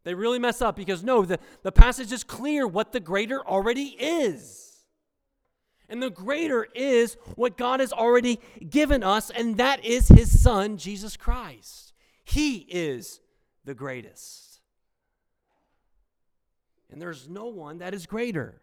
[0.02, 3.94] They really mess up because no, the, the passage is clear what the greater already
[4.00, 4.73] is.
[5.88, 10.76] And the greater is what God has already given us, and that is His Son,
[10.76, 11.92] Jesus Christ.
[12.24, 13.20] He is
[13.64, 14.60] the greatest.
[16.90, 18.60] And there's no one that is greater.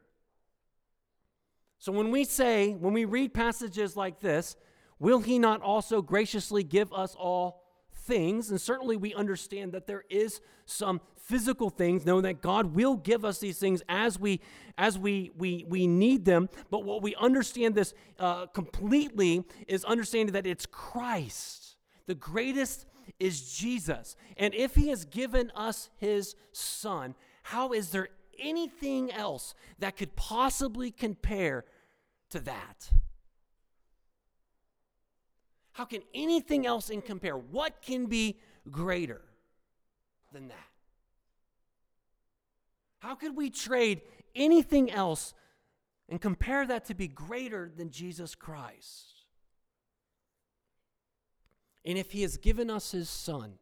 [1.78, 4.56] So when we say, when we read passages like this,
[5.00, 7.61] will He not also graciously give us all
[7.94, 8.50] things?
[8.50, 13.24] And certainly we understand that there is some physical things, knowing that God will give
[13.24, 14.42] us these things as we
[14.78, 16.50] as we we we need them.
[16.70, 21.76] But what we understand this uh, completely is understanding that it's Christ.
[22.08, 22.86] The greatest
[23.20, 29.54] is Jesus, and if He has given us His Son, how is there anything else
[29.80, 31.66] that could possibly compare
[32.32, 32.92] to that?
[35.82, 37.36] How can anything else in compare?
[37.36, 38.38] What can be
[38.70, 39.24] greater
[40.32, 40.70] than that?
[43.00, 44.02] How could we trade
[44.36, 45.34] anything else
[46.08, 49.26] and compare that to be greater than Jesus Christ?
[51.84, 53.54] And if He has given us His Son,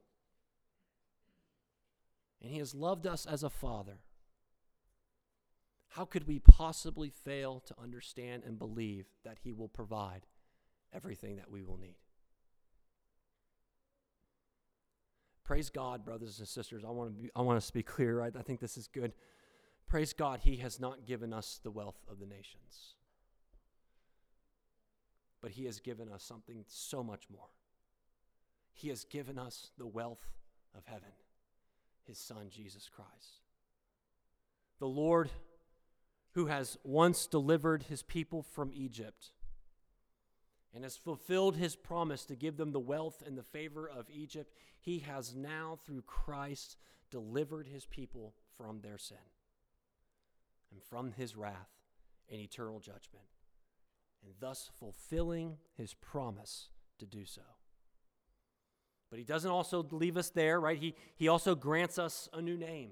[2.41, 3.99] and He has loved us as a Father,
[5.87, 10.25] how could we possibly fail to understand and believe that He will provide
[10.91, 11.95] everything that we will need?
[15.49, 16.83] Praise God, brothers and sisters.
[16.87, 18.19] I want to be, I want us to be clear.
[18.19, 18.31] Right?
[18.37, 19.13] I think this is good.
[19.87, 22.93] Praise God, He has not given us the wealth of the nations,
[25.41, 27.47] but He has given us something so much more.
[28.73, 30.21] He has given us the wealth
[30.77, 31.13] of heaven,
[32.05, 33.41] His Son, Jesus Christ.
[34.77, 35.31] The Lord,
[36.35, 39.31] who has once delivered His people from Egypt
[40.73, 44.53] and has fulfilled his promise to give them the wealth and the favor of Egypt,
[44.79, 46.77] he has now, through Christ,
[47.09, 49.17] delivered his people from their sin
[50.71, 51.69] and from his wrath
[52.31, 53.25] and eternal judgment,
[54.23, 57.41] and thus fulfilling his promise to do so.
[59.09, 60.77] But he doesn't also leave us there, right?
[60.77, 62.91] He, he also grants us a new name.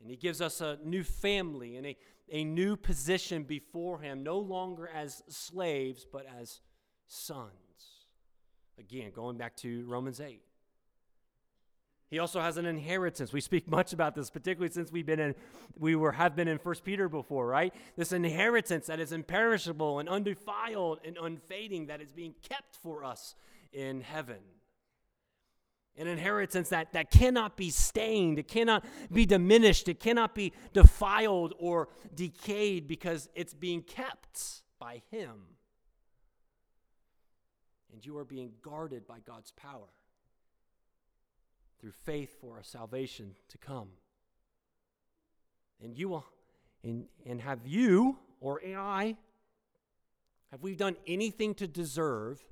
[0.00, 1.96] And he gives us a new family and a,
[2.30, 6.60] a new position before him, no longer as slaves, but as
[7.06, 7.50] sons.
[8.78, 10.42] Again, going back to Romans 8.
[12.08, 13.32] He also has an inheritance.
[13.32, 15.34] We speak much about this, particularly since we've been in,
[15.78, 17.72] we were have been in First Peter before, right?
[17.96, 23.36] This inheritance that is imperishable and undefiled and unfading, that is being kept for us
[23.72, 24.38] in heaven
[26.00, 31.52] an inheritance that, that cannot be stained, it cannot be diminished, it cannot be defiled
[31.58, 35.34] or decayed because it's being kept by Him.
[37.92, 39.88] And you are being guarded by God's power
[41.80, 43.88] through faith for a salvation to come.
[45.82, 46.24] And you will,
[46.82, 49.16] and, and have you or I,
[50.50, 52.42] have we done anything to deserve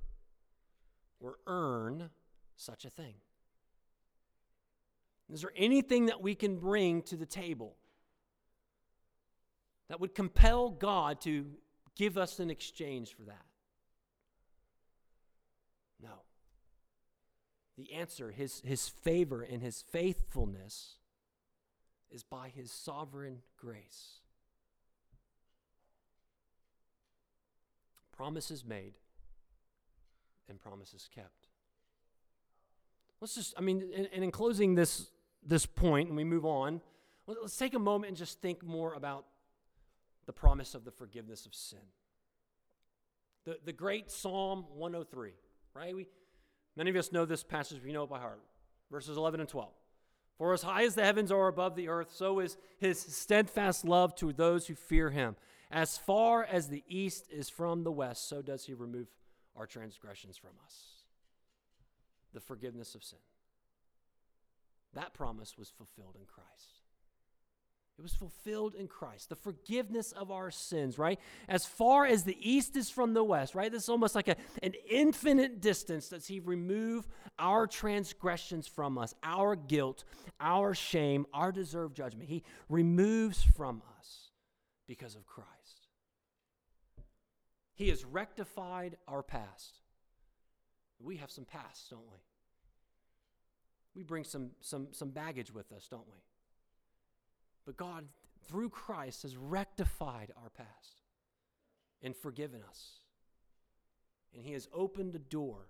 [1.19, 2.11] or earn
[2.57, 3.15] such a thing?
[5.33, 7.77] Is there anything that we can bring to the table
[9.89, 11.47] that would compel God to
[11.97, 13.45] give us an exchange for that?
[16.03, 16.23] No.
[17.77, 20.95] The answer, his, his favor and his faithfulness,
[22.11, 24.21] is by his sovereign grace.
[28.17, 28.95] Promises made
[30.49, 31.49] and promises kept.
[33.21, 35.11] Let's just, I mean, and, and in closing this
[35.45, 36.81] this point and we move on,
[37.27, 39.25] let's take a moment and just think more about
[40.27, 41.79] the promise of the forgiveness of sin.
[43.45, 45.33] The, the great Psalm 103,
[45.75, 45.95] right?
[45.95, 46.07] We,
[46.77, 48.41] many of us know this passage, we know it by heart.
[48.91, 49.71] Verses 11 and 12.
[50.39, 54.15] For as high as the heavens are above the earth, so is his steadfast love
[54.17, 55.37] to those who fear him.
[55.71, 59.09] As far as the east is from the west, so does he remove
[59.57, 60.77] our transgressions from us.
[62.33, 63.19] The forgiveness of sin.
[64.95, 66.79] That promise was fulfilled in Christ.
[67.99, 69.29] It was fulfilled in Christ.
[69.29, 71.19] The forgiveness of our sins, right?
[71.49, 73.73] As far as the east is from the west, right?
[73.73, 76.09] This is almost like a, an infinite distance.
[76.09, 77.09] Does He remove
[77.41, 80.05] our transgressions from us, our guilt,
[80.39, 82.29] our shame, our deserved judgment?
[82.29, 84.31] He removes from us
[84.87, 85.49] because of Christ.
[87.75, 89.81] He has rectified our past.
[91.01, 92.19] We have some past, don't we?
[93.99, 96.23] We bring some, some, some baggage with us, don't we?
[97.67, 98.05] But God,
[98.47, 101.03] through Christ, has rectified our past
[102.01, 103.01] and forgiven us.
[104.33, 105.67] And He has opened a door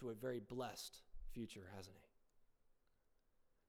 [0.00, 0.96] to a very blessed
[1.32, 2.08] future, hasn't He?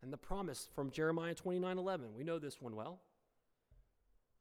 [0.01, 3.01] And the promise from Jeremiah 29 11, we know this one well.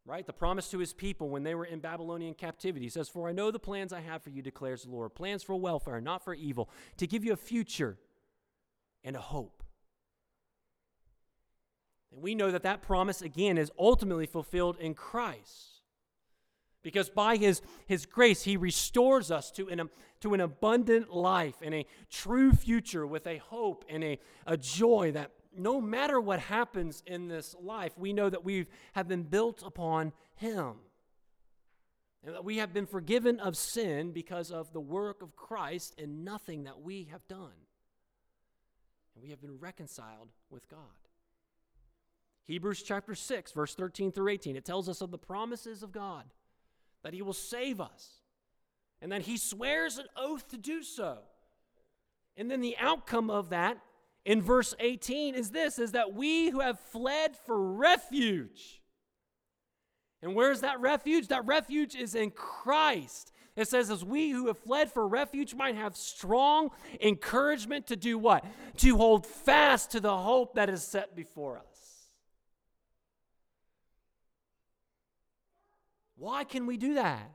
[0.07, 0.27] Right?
[0.27, 2.85] The promise to his people when they were in Babylonian captivity.
[2.85, 5.43] He says, For I know the plans I have for you, declares the Lord plans
[5.43, 7.97] for welfare, not for evil, to give you a future
[9.05, 9.63] and a hope.
[12.13, 15.83] And we know that that promise, again, is ultimately fulfilled in Christ.
[16.83, 19.89] Because by his, his grace, he restores us to an,
[20.21, 25.11] to an abundant life and a true future with a hope and a, a joy
[25.13, 29.63] that no matter what happens in this life, we know that we have been built
[29.65, 30.75] upon him.
[32.23, 36.25] And that we have been forgiven of sin because of the work of Christ and
[36.25, 37.53] nothing that we have done
[39.15, 40.79] and we have been reconciled with God.
[42.45, 44.57] Hebrews chapter 6, verse 13 through 18.
[44.57, 46.25] It tells us of the promises of God
[47.03, 48.21] that He will save us
[49.01, 51.19] and that He swears an oath to do so.
[52.37, 53.79] And then the outcome of that
[54.25, 58.83] in verse 18 is this is that we who have fled for refuge.
[60.23, 61.29] And where's that refuge?
[61.29, 63.31] That refuge is in Christ.
[63.57, 68.19] It says, as we who have fled for refuge might have strong encouragement to do
[68.19, 68.45] what?
[68.79, 71.65] To hold fast to the hope that is set before us.
[76.17, 77.31] Why can we do that?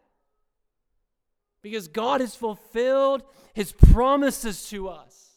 [1.62, 5.28] Because God has fulfilled his promises to us.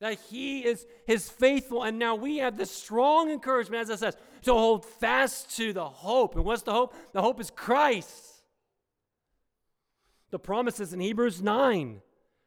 [0.00, 4.16] That he is his faithful, and now we have the strong encouragement, as it says,
[4.44, 6.36] to hold fast to the hope.
[6.36, 6.94] And what's the hope?
[7.12, 8.29] The hope is Christ.
[10.30, 12.00] The promises in Hebrews 9,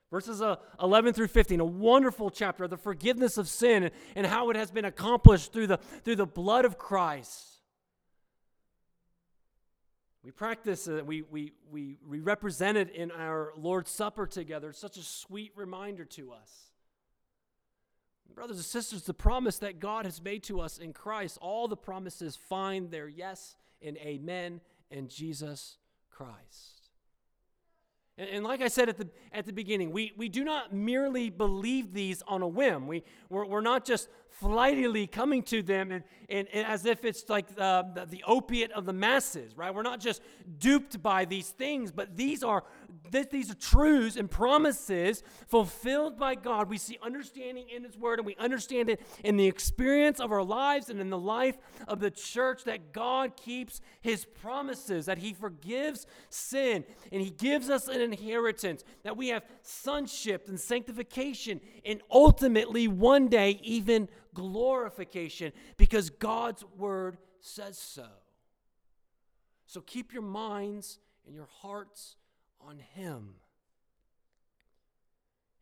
[0.09, 4.49] verses uh, 11 through 15, a wonderful chapter of the forgiveness of sin and how
[4.49, 7.59] it has been accomplished through the, through the blood of Christ.
[10.23, 14.69] We practice it, we, we, we, we represent it in our Lord's Supper together.
[14.69, 16.73] It's such a sweet reminder to us.
[18.33, 21.77] Brothers and sisters, the promise that God has made to us in Christ, all the
[21.77, 25.77] promises find their yes and amen in Jesus
[26.09, 26.82] Christ.
[28.17, 31.29] And, and, like I said at the, at the beginning, we, we do not merely
[31.29, 32.87] believe these on a whim.
[32.87, 34.07] We, we're, we're not just
[34.39, 38.71] flightily coming to them and, and, and as if it's like uh, the, the opiate
[38.71, 39.73] of the masses, right?
[39.73, 40.21] We're not just
[40.57, 42.63] duped by these things, but these are,
[43.11, 46.69] th- these are truths and promises fulfilled by God.
[46.69, 50.43] We see understanding in His Word and we understand it in the experience of our
[50.43, 55.33] lives and in the life of the church that God keeps His promises, that He
[55.33, 62.01] forgives sin and He gives us an inheritance, that we have sonship and sanctification, and
[62.11, 68.07] ultimately one day even glorification because God's word says so.
[69.65, 72.15] So keep your minds and your hearts
[72.61, 73.35] on Him.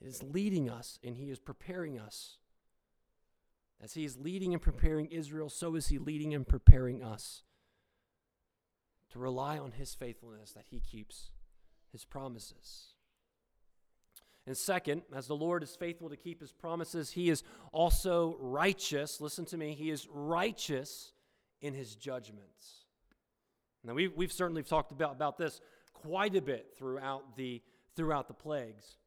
[0.01, 2.37] It is leading us and He is preparing us.
[3.83, 7.43] As He is leading and preparing Israel, so is He leading and preparing us
[9.11, 11.31] to rely on His faithfulness that He keeps
[11.91, 12.90] His promises.
[14.47, 19.21] And second, as the Lord is faithful to keep his promises, he is also righteous.
[19.21, 21.13] Listen to me, he is righteous
[21.61, 22.85] in his judgments.
[23.83, 25.61] Now, we've, we've certainly talked about, about this
[25.93, 27.61] quite a bit throughout the,
[27.95, 28.97] throughout the plagues.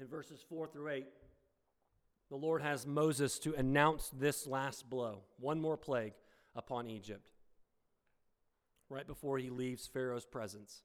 [0.00, 1.06] In verses 4 through 8,
[2.30, 6.14] the Lord has Moses to announce this last blow, one more plague
[6.56, 7.30] upon Egypt,
[8.88, 10.82] right before he leaves Pharaoh's presence.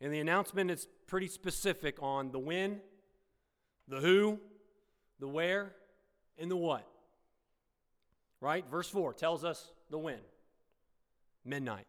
[0.00, 2.80] And the announcement is pretty specific on the when,
[3.88, 4.38] the who,
[5.18, 5.72] the where,
[6.38, 6.86] and the what.
[8.40, 8.64] Right?
[8.70, 10.18] Verse 4 tells us the when
[11.44, 11.86] midnight.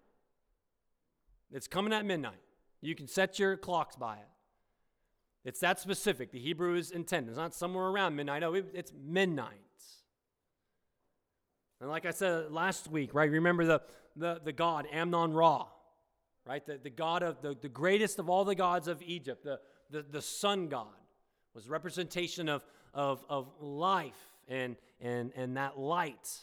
[1.52, 2.40] It's coming at midnight.
[2.82, 4.28] You can set your clocks by it.
[5.44, 6.32] It's that specific.
[6.32, 7.32] The Hebrew is intended.
[7.32, 8.42] It's not somewhere around midnight.
[8.42, 9.54] No, it's midnight.
[11.80, 13.30] And like I said last week, right?
[13.30, 13.82] Remember the,
[14.16, 15.68] the, the god Amun Ra
[16.48, 16.66] right?
[16.66, 20.02] The, the God of the, the greatest of all the gods of Egypt, the, the,
[20.02, 20.88] the sun god,
[21.54, 24.14] was representation of, of, of life
[24.48, 26.40] and, and, and that light.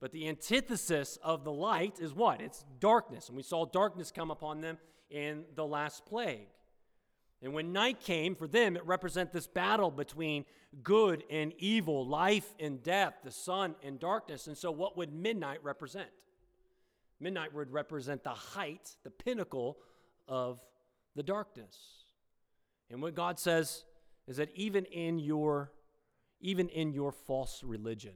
[0.00, 2.40] But the antithesis of the light is what?
[2.40, 3.28] It's darkness.
[3.28, 4.78] And we saw darkness come upon them
[5.10, 6.48] in the last plague.
[7.42, 10.44] And when night came, for them, it represents this battle between
[10.82, 14.48] good and evil, life and death, the sun and darkness.
[14.48, 16.08] And so, what would midnight represent?
[17.20, 19.78] Midnight would represent the height, the pinnacle
[20.26, 20.60] of
[21.16, 21.76] the darkness.
[22.90, 23.84] And what God says
[24.26, 25.72] is that even in your
[26.40, 28.14] even in your false religion,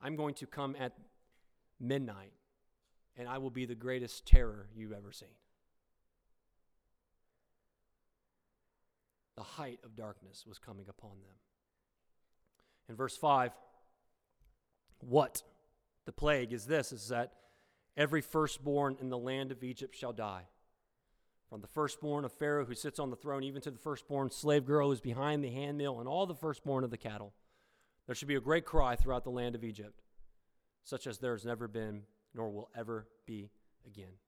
[0.00, 0.92] I'm going to come at
[1.80, 2.32] midnight
[3.16, 5.28] and I will be the greatest terror you've ever seen.
[9.36, 11.36] The height of darkness was coming upon them.
[12.88, 13.50] In verse 5,
[15.00, 15.42] what
[16.06, 17.32] the plague is this is that
[17.96, 20.44] every firstborn in the land of Egypt shall die.
[21.48, 24.66] From the firstborn of Pharaoh who sits on the throne, even to the firstborn slave
[24.66, 27.32] girl who's behind the handmill, and all the firstborn of the cattle.
[28.06, 30.02] There should be a great cry throughout the land of Egypt,
[30.82, 32.02] such as there has never been,
[32.34, 33.50] nor will ever be
[33.86, 34.18] again.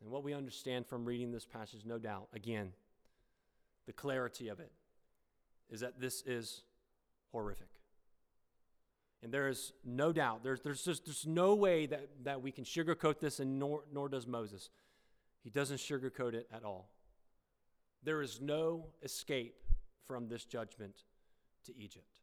[0.00, 2.72] And what we understand from reading this passage, no doubt, again,
[3.86, 4.72] the clarity of it,
[5.68, 6.62] is that this is
[7.32, 7.75] horrific.
[9.22, 12.64] And there is no doubt, there's, there's just there's no way that, that we can
[12.64, 14.70] sugarcoat this, and nor, nor does Moses.
[15.42, 16.90] He doesn't sugarcoat it at all.
[18.02, 19.56] There is no escape
[20.06, 20.94] from this judgment
[21.64, 22.20] to Egypt.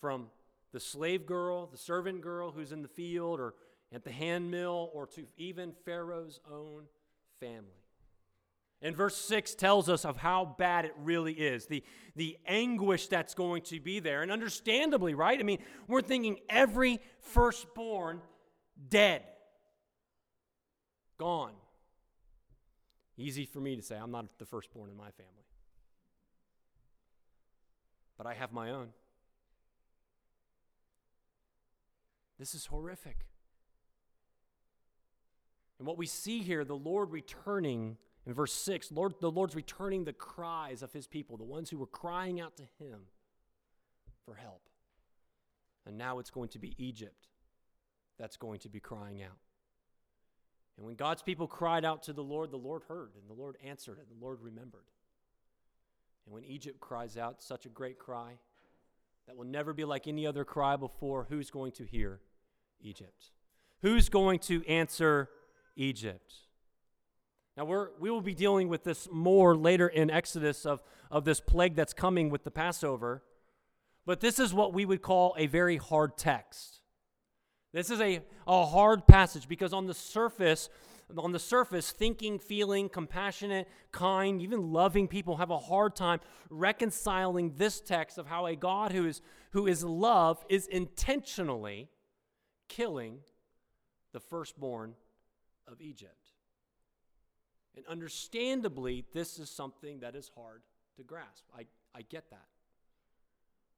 [0.00, 0.28] From
[0.72, 3.54] the slave girl, the servant girl who's in the field or
[3.92, 6.84] at the hand mill, or to even Pharaoh's own
[7.38, 7.85] family.
[8.82, 11.82] And verse 6 tells us of how bad it really is, the,
[12.14, 14.22] the anguish that's going to be there.
[14.22, 15.38] And understandably, right?
[15.38, 15.58] I mean,
[15.88, 18.20] we're thinking every firstborn
[18.88, 19.22] dead,
[21.18, 21.54] gone.
[23.16, 25.32] Easy for me to say, I'm not the firstborn in my family.
[28.18, 28.88] But I have my own.
[32.38, 33.26] This is horrific.
[35.78, 37.96] And what we see here, the Lord returning
[38.26, 41.78] in verse 6, Lord, the Lord's returning the cries of his people, the ones who
[41.78, 43.02] were crying out to him
[44.24, 44.62] for help.
[45.86, 47.28] And now it's going to be Egypt
[48.18, 49.38] that's going to be crying out.
[50.76, 53.56] And when God's people cried out to the Lord, the Lord heard, and the Lord
[53.64, 54.84] answered, and the Lord remembered.
[56.26, 58.32] And when Egypt cries out such a great cry
[59.26, 62.20] that will never be like any other cry before, who's going to hear
[62.80, 63.30] Egypt?
[63.82, 65.30] Who's going to answer
[65.76, 66.34] Egypt?
[67.56, 71.40] Now, we're, we will be dealing with this more later in Exodus of, of this
[71.40, 73.22] plague that's coming with the Passover.
[74.04, 76.80] But this is what we would call a very hard text.
[77.72, 80.68] This is a, a hard passage because on the surface,
[81.16, 87.54] on the surface, thinking, feeling, compassionate, kind, even loving people have a hard time reconciling
[87.56, 91.88] this text of how a God who is, who is love is intentionally
[92.68, 93.20] killing
[94.12, 94.94] the firstborn
[95.66, 96.25] of Egypt.
[97.76, 100.62] And understandably, this is something that is hard
[100.96, 101.44] to grasp.
[101.56, 102.46] I, I get that.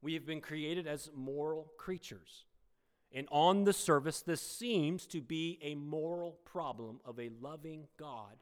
[0.01, 2.44] We have been created as moral creatures.
[3.12, 8.36] And on the surface, this seems to be a moral problem of a loving God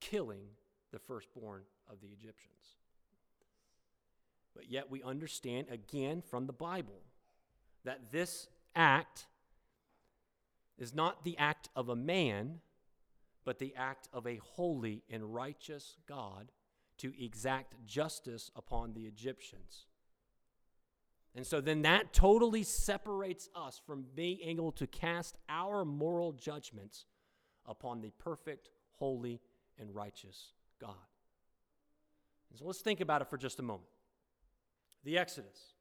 [0.00, 0.44] killing
[0.92, 2.76] the firstborn of the Egyptians.
[4.54, 7.00] But yet, we understand again from the Bible
[7.84, 9.26] that this act
[10.76, 12.60] is not the act of a man,
[13.44, 16.52] but the act of a holy and righteous God
[16.98, 19.86] to exact justice upon the Egyptians.
[21.34, 27.06] And so then that totally separates us from being able to cast our moral judgments
[27.66, 28.68] upon the perfect,
[28.98, 29.40] holy,
[29.78, 30.96] and righteous God.
[32.50, 33.88] And so let's think about it for just a moment.
[35.04, 35.74] The Exodus.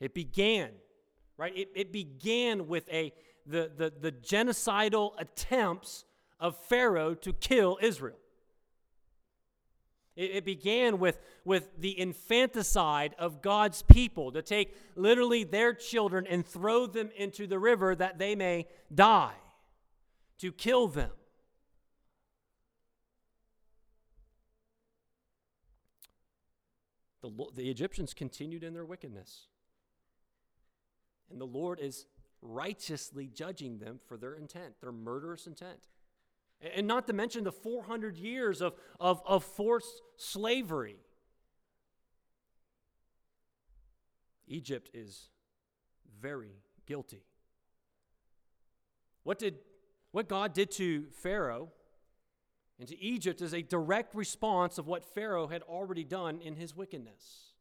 [0.00, 0.70] It began,
[1.36, 1.56] right?
[1.56, 3.12] It, it began with a
[3.46, 6.04] the, the, the genocidal attempts
[6.42, 8.16] of Pharaoh to kill Israel.
[10.16, 16.26] It, it began with, with the infanticide of God's people to take literally their children
[16.28, 19.36] and throw them into the river that they may die,
[20.40, 21.12] to kill them.
[27.22, 29.46] The, the Egyptians continued in their wickedness.
[31.30, 32.06] And the Lord is
[32.42, 35.86] righteously judging them for their intent, their murderous intent.
[36.74, 40.96] And not to mention the 400 years of, of, of forced slavery.
[44.46, 45.30] Egypt is
[46.20, 46.52] very
[46.86, 47.24] guilty.
[49.24, 49.58] What did
[50.10, 51.70] what God did to Pharaoh
[52.78, 56.76] and to Egypt is a direct response of what Pharaoh had already done in his
[56.76, 57.51] wickedness.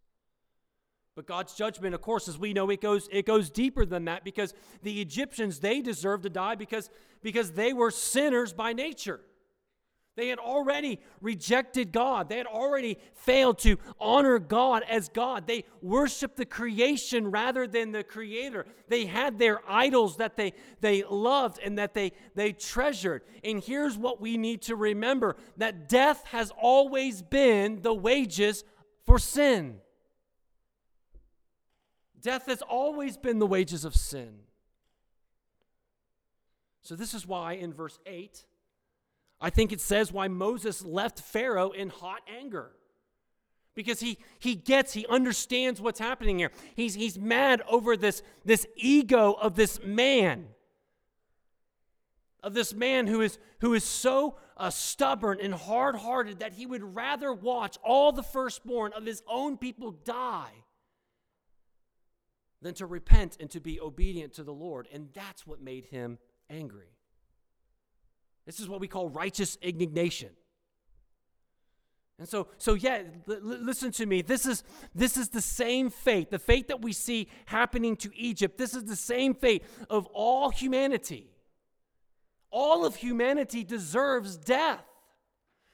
[1.16, 4.24] But God's judgment, of course, as we know, it goes, it goes deeper than that
[4.24, 6.89] because the Egyptians, they deserve to die because,
[7.22, 9.22] because they were sinners by nature.
[10.18, 12.28] They had already rejected God.
[12.28, 15.47] They had already failed to honor God as God.
[15.47, 18.66] They worshiped the creation rather than the creator.
[18.89, 23.24] They had their idols that they, they loved and that they, they treasured.
[23.43, 28.66] And here's what we need to remember that death has always been the wages
[29.05, 29.78] for sin.
[32.22, 34.40] Death has always been the wages of sin.
[36.84, 38.46] So, this is why in verse 8,
[39.40, 42.72] I think it says why Moses left Pharaoh in hot anger.
[43.74, 46.52] Because he, he gets, he understands what's happening here.
[46.76, 50.48] He's, he's mad over this, this ego of this man,
[52.44, 56.66] of this man who is, who is so uh, stubborn and hard hearted that he
[56.66, 60.52] would rather watch all the firstborn of his own people die
[62.62, 64.88] than to repent and to be obedient to the Lord.
[64.93, 66.93] And that's what made him angry.
[68.45, 70.30] This is what we call righteous indignation.
[72.20, 74.22] And so, so yeah, l- listen to me.
[74.22, 78.59] This is this is the same fate, the fate that we see happening to Egypt.
[78.59, 81.32] This is the same fate of all humanity.
[82.51, 84.84] All of humanity deserves death.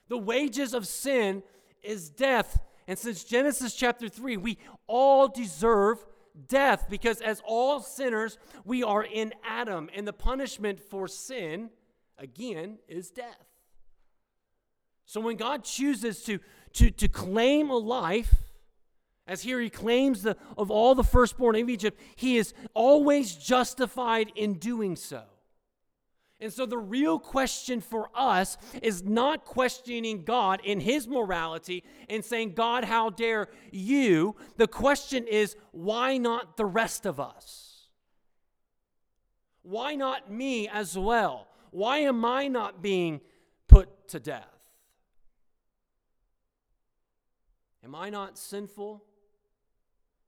[0.07, 1.43] The wages of sin
[1.83, 4.57] is death, And since Genesis chapter 3, we
[4.87, 6.05] all deserve
[6.47, 9.89] death because as all sinners, we are in Adam.
[9.95, 11.69] And the punishment for sin,
[12.17, 13.45] again, is death.
[15.05, 16.39] So when God chooses to,
[16.73, 18.35] to, to claim a life,
[19.25, 24.31] as here he claims the, of all the firstborn of Egypt, he is always justified
[24.35, 25.23] in doing so.
[26.39, 32.23] And so the real question for us is not questioning God in his morality and
[32.23, 34.35] saying, God, how dare you?
[34.57, 37.87] The question is, why not the rest of us?
[39.63, 41.47] Why not me as well?
[41.71, 43.19] Why am I not being
[43.67, 44.45] put to death?
[47.83, 49.03] Am I not sinful?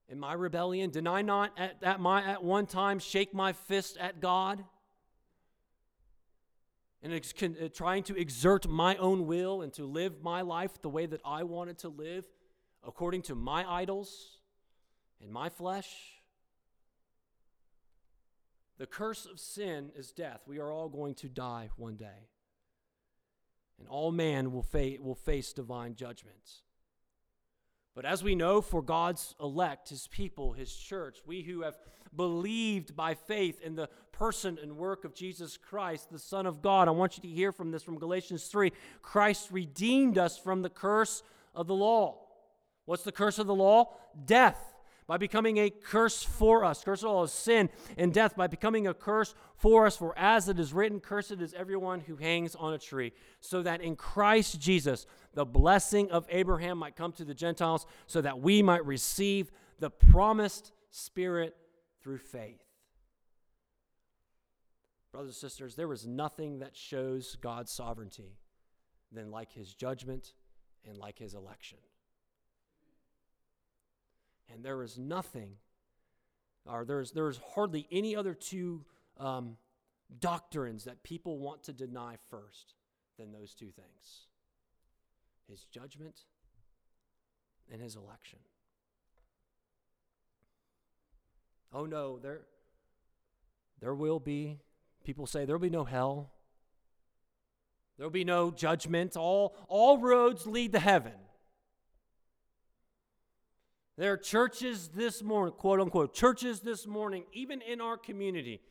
[0.09, 3.95] In my rebellion, did I not at, at, my, at one time shake my fist
[3.97, 4.63] at God?
[7.01, 10.81] And ex- con- uh, trying to exert my own will and to live my life
[10.81, 12.25] the way that I wanted to live,
[12.85, 14.39] according to my idols
[15.21, 15.87] and my flesh.
[18.77, 20.41] The curse of sin is death.
[20.47, 22.29] We are all going to die one day.
[23.77, 26.63] And all man will, fa- will face divine judgment.
[27.95, 31.77] But as we know, for God's elect, his people, his church, we who have
[32.15, 36.87] believed by faith in the person and work of Jesus Christ, the Son of God,
[36.87, 38.71] I want you to hear from this from Galatians 3.
[39.01, 41.23] Christ redeemed us from the curse
[41.55, 42.19] of the law.
[42.85, 43.93] What's the curse of the law?
[44.25, 44.68] Death
[45.09, 46.83] by becoming a curse for us.
[46.83, 49.97] Curse all is sin and death by becoming a curse for us.
[49.97, 53.81] For as it is written, cursed is everyone who hangs on a tree, so that
[53.81, 58.61] in Christ Jesus the blessing of Abraham might come to the Gentiles, so that we
[58.61, 61.57] might receive the promised Spirit
[62.03, 62.61] through faith.
[65.11, 68.37] Brothers and sisters, there is nothing that shows God's sovereignty
[69.11, 70.33] than like his judgment
[70.87, 71.79] and like his election.
[74.51, 75.51] And there is nothing,
[76.65, 78.83] or there's, there's hardly any other two
[79.19, 79.57] um,
[80.19, 82.73] doctrines that people want to deny first
[83.17, 84.25] than those two things
[85.49, 86.21] his judgment
[87.71, 88.39] and his election.
[91.73, 92.41] Oh no, there,
[93.79, 94.59] there will be,
[95.03, 96.31] people say there will be no hell.
[97.97, 99.17] There will be no judgment.
[99.17, 101.13] All, all roads lead to heaven.
[103.99, 108.61] There are churches this morning, quote unquote, churches this morning, even in our community,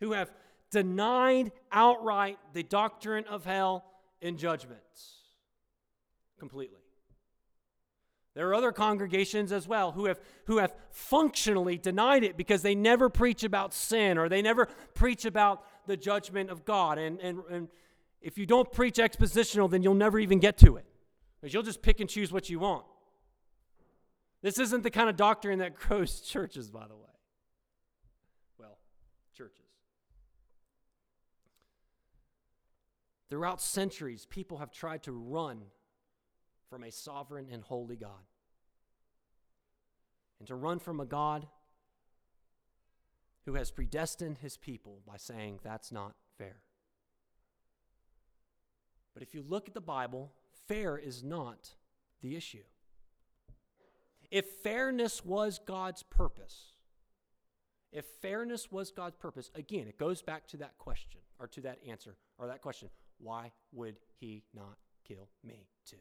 [0.00, 0.32] who have
[0.72, 3.84] denied outright the doctrine of hell
[4.20, 5.18] and judgments
[6.36, 6.80] completely.
[8.34, 12.74] There are other congregations as well who have, who have functionally denied it because they
[12.74, 16.98] never preach about sin or they never preach about the judgment of God.
[16.98, 17.68] And, and, and
[18.20, 20.86] if you don't preach expositional, then you'll never even get to it
[21.40, 22.84] because you'll just pick and choose what you want.
[24.42, 27.02] This isn't the kind of doctrine that grows churches, by the way.
[28.58, 28.78] Well,
[29.36, 29.66] churches.
[33.30, 35.62] Throughout centuries, people have tried to run
[36.68, 38.26] from a sovereign and holy God.
[40.38, 41.46] And to run from a God
[43.44, 46.56] who has predestined his people by saying that's not fair.
[49.14, 50.32] But if you look at the Bible,
[50.66, 51.70] fair is not
[52.22, 52.64] the issue.
[54.32, 56.72] If fairness was God's purpose,
[57.92, 61.78] if fairness was God's purpose, again, it goes back to that question, or to that
[61.86, 65.98] answer, or that question why would he not kill me too?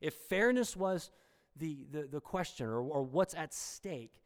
[0.00, 1.10] If fairness was
[1.56, 4.20] the, the, the question, or, or what's at stake,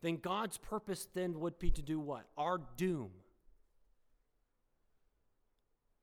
[0.00, 2.26] then God's purpose then would be to do what?
[2.36, 3.10] Our doom.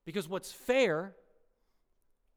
[0.03, 1.16] Because what's fair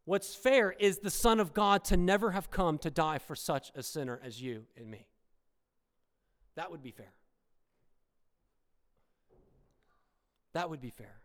[0.09, 3.71] What's fair is the Son of God to never have come to die for such
[3.75, 5.07] a sinner as you and me.
[6.55, 7.13] That would be fair.
[10.55, 11.21] That would be fair.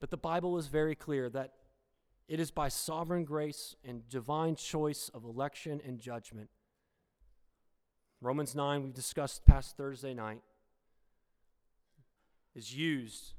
[0.00, 1.52] But the Bible is very clear that
[2.28, 6.48] it is by sovereign grace and divine choice of election and judgment.
[8.22, 10.40] Romans 9, we've discussed past Thursday night,
[12.54, 13.34] is used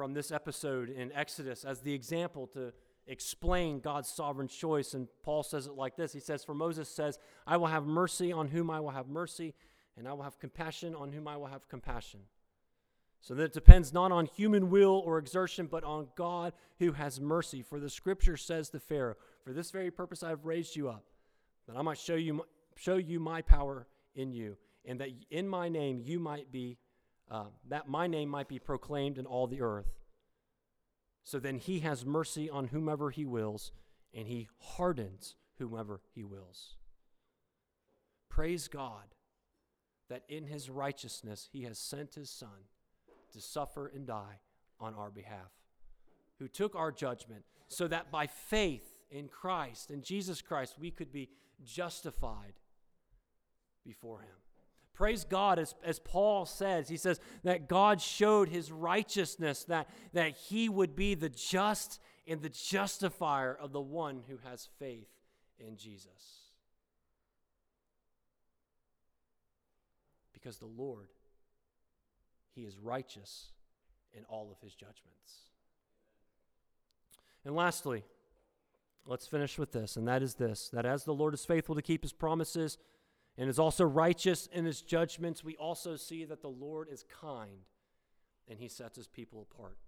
[0.00, 2.72] from this episode in Exodus as the example to
[3.06, 4.94] explain God's sovereign choice.
[4.94, 8.32] And Paul says it like this He says, For Moses says, I will have mercy
[8.32, 9.52] on whom I will have mercy,
[9.98, 12.20] and I will have compassion on whom I will have compassion.
[13.20, 17.20] So that it depends not on human will or exertion, but on God who has
[17.20, 17.60] mercy.
[17.60, 21.04] For the scripture says to Pharaoh, For this very purpose I have raised you up,
[21.68, 25.68] that I might show you, show you my power in you, and that in my
[25.68, 26.78] name you might be
[27.30, 30.00] uh, that my name might be proclaimed in all the earth.
[31.22, 33.72] So then he has mercy on whomever he wills,
[34.12, 36.74] and he hardens whomever he wills.
[38.28, 39.14] Praise God
[40.08, 42.66] that in his righteousness he has sent his Son
[43.32, 44.40] to suffer and die
[44.80, 45.52] on our behalf,
[46.38, 51.12] who took our judgment, so that by faith in Christ, in Jesus Christ, we could
[51.12, 51.28] be
[51.62, 52.54] justified
[53.84, 54.36] before him.
[55.00, 60.36] Praise God, as, as Paul says, he says that God showed his righteousness, that, that
[60.36, 65.08] he would be the just and the justifier of the one who has faith
[65.58, 66.50] in Jesus.
[70.34, 71.08] Because the Lord,
[72.54, 73.52] he is righteous
[74.12, 75.48] in all of his judgments.
[77.46, 78.04] And lastly,
[79.06, 81.80] let's finish with this, and that is this that as the Lord is faithful to
[81.80, 82.76] keep his promises,
[83.40, 87.64] and is also righteous in his judgments, we also see that the Lord is kind
[88.46, 89.78] and he sets his people apart.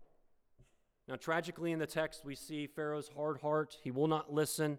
[1.07, 3.77] Now, tragically, in the text, we see Pharaoh's hard heart.
[3.83, 4.79] He will not listen.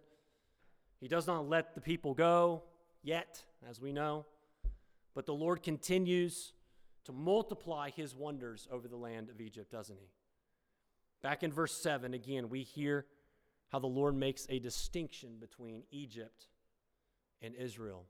[1.00, 2.64] He does not let the people go
[3.04, 4.26] yet, as we know.
[5.14, 6.54] But the Lord continues
[7.06, 10.10] to multiply his wonders over the land of Egypt, doesn't he?
[11.22, 13.06] Back in verse 7, again, we hear
[13.72, 16.48] how the Lord makes a distinction between Egypt
[17.40, 18.08] and Israel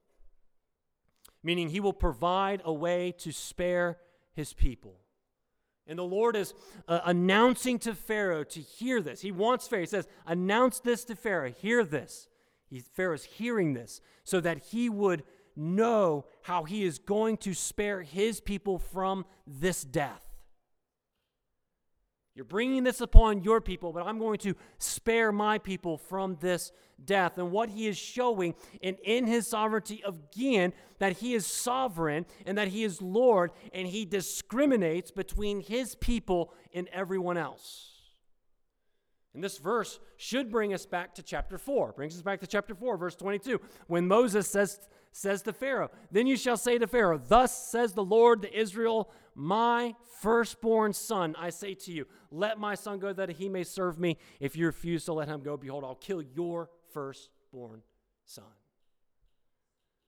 [1.43, 3.97] meaning he will provide a way to spare
[4.33, 4.99] his people.
[5.85, 6.53] And the Lord is
[6.87, 9.21] uh, announcing to Pharaoh to hear this.
[9.21, 9.81] He wants Pharaoh.
[9.81, 11.51] He says, Announce this to Pharaoh.
[11.51, 12.29] Hear this.
[12.69, 15.23] He, Pharaoh's hearing this so that he would
[15.55, 20.22] know how he is going to spare his people from this death.
[22.35, 26.71] You're bringing this upon your people, but I'm going to spare my people from this
[27.05, 27.37] death.
[27.37, 32.57] And what he is showing, and in his sovereignty again, that he is sovereign and
[32.57, 37.91] that he is Lord, and he discriminates between his people and everyone else.
[39.35, 41.93] And this verse should bring us back to chapter 4.
[41.93, 44.79] Brings us back to chapter 4, verse 22, when Moses says,
[45.13, 49.09] says to Pharaoh, Then you shall say to Pharaoh, Thus says the Lord to Israel,
[49.35, 53.99] My firstborn son, I say to you, Let my son go that he may serve
[53.99, 54.17] me.
[54.39, 57.81] If you refuse to let him go, behold, I'll kill your firstborn
[58.25, 58.43] son.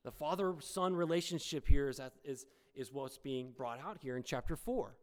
[0.03, 2.45] The father son relationship here is, is,
[2.76, 4.95] is what's being brought out here in chapter 4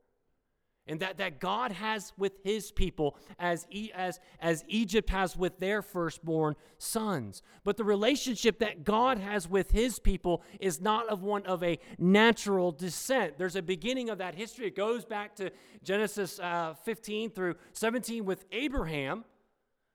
[0.86, 5.58] and that, that God has with his people as, e, as, as Egypt has with
[5.60, 7.42] their firstborn sons.
[7.64, 11.78] But the relationship that God has with his people is not of one of a
[11.98, 13.38] natural descent.
[13.38, 14.66] There's a beginning of that history.
[14.66, 15.50] It goes back to
[15.84, 19.24] Genesis uh, 15 through 17 with Abraham.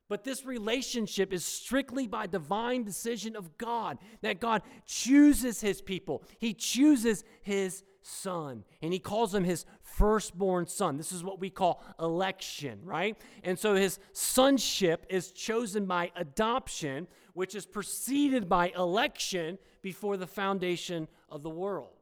[0.09, 6.23] But this relationship is strictly by divine decision of God, that God chooses his people.
[6.39, 8.63] He chooses his son.
[8.81, 10.97] And he calls him his firstborn son.
[10.97, 13.17] This is what we call election, right?
[13.43, 20.27] And so his sonship is chosen by adoption, which is preceded by election before the
[20.27, 21.96] foundation of the world.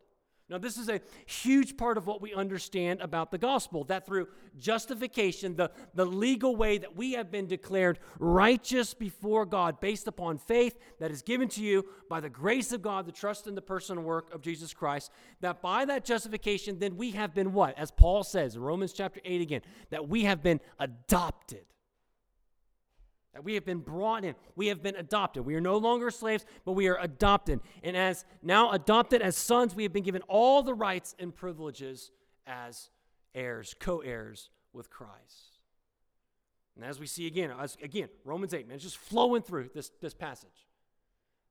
[0.47, 4.27] Now, this is a huge part of what we understand about the gospel that through
[4.59, 10.37] justification, the, the legal way that we have been declared righteous before God based upon
[10.37, 13.61] faith that is given to you by the grace of God, the trust in the
[13.61, 15.09] person and work of Jesus Christ,
[15.41, 17.75] that by that justification, then we have been what?
[17.75, 21.65] As Paul says in Romans chapter 8 again, that we have been adopted
[23.35, 24.33] that we have been brought in.
[24.55, 25.45] We have been adopted.
[25.45, 27.59] We are no longer slaves, but we are adopted.
[27.83, 32.11] And as now adopted as sons, we have been given all the rights and privileges
[32.47, 32.89] as
[33.35, 35.59] heirs, co heirs with Christ.
[36.77, 39.91] And as we see again, as, again, Romans 8, man, it's just flowing through this,
[40.01, 40.65] this passage.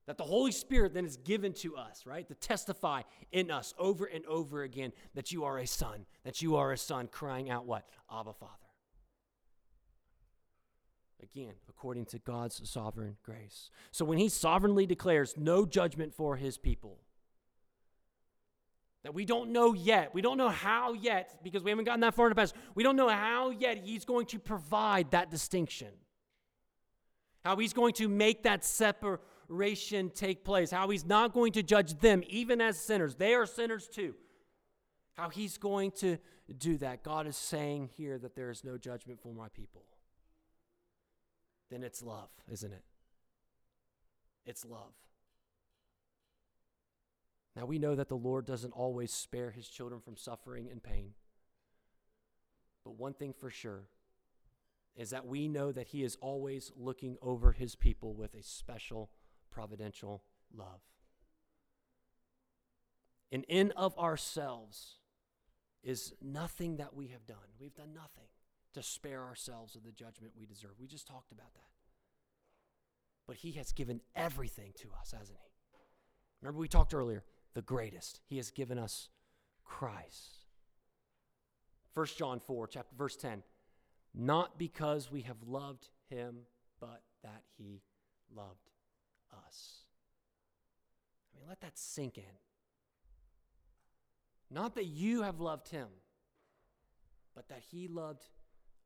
[0.07, 2.27] That the Holy Spirit then is given to us, right?
[2.27, 6.55] To testify in us over and over again that you are a son, that you
[6.55, 7.87] are a son, crying out what?
[8.11, 8.64] Abba, Father.
[11.23, 13.69] Again, according to God's sovereign grace.
[13.91, 16.99] So when he sovereignly declares no judgment for his people,
[19.03, 22.15] that we don't know yet, we don't know how yet, because we haven't gotten that
[22.15, 25.89] far in the past, we don't know how yet he's going to provide that distinction.
[27.43, 30.71] How he's going to make that separation take place.
[30.71, 33.15] How he's not going to judge them, even as sinners.
[33.15, 34.15] They are sinners too.
[35.13, 36.17] How he's going to
[36.57, 37.03] do that.
[37.03, 39.83] God is saying here that there is no judgment for my people
[41.69, 42.83] then it's love, isn't it?
[44.45, 44.93] It's love.
[47.55, 51.13] Now we know that the Lord doesn't always spare his children from suffering and pain.
[52.83, 53.87] But one thing for sure
[54.95, 59.09] is that we know that he is always looking over his people with a special
[59.51, 60.23] providential
[60.55, 60.81] love.
[63.31, 64.99] And in of ourselves
[65.83, 67.37] is nothing that we have done.
[67.59, 68.27] We've done nothing
[68.75, 70.71] to spare ourselves of the judgment we deserve.
[70.79, 71.71] We just talked about that.
[73.25, 75.51] But He has given everything to us, hasn't He?
[76.41, 77.23] Remember, we talked earlier,
[77.53, 78.21] the greatest.
[78.27, 79.09] He has given us
[79.63, 80.45] Christ.
[81.93, 83.41] 1 John 4, chapter verse 10.
[84.13, 86.39] Not because we have loved him,
[86.79, 87.81] but that he
[88.35, 88.69] loved
[89.47, 89.85] us.
[91.33, 92.23] I mean, let that sink in.
[94.51, 95.87] Not that you have loved him,
[97.33, 98.23] but that he loved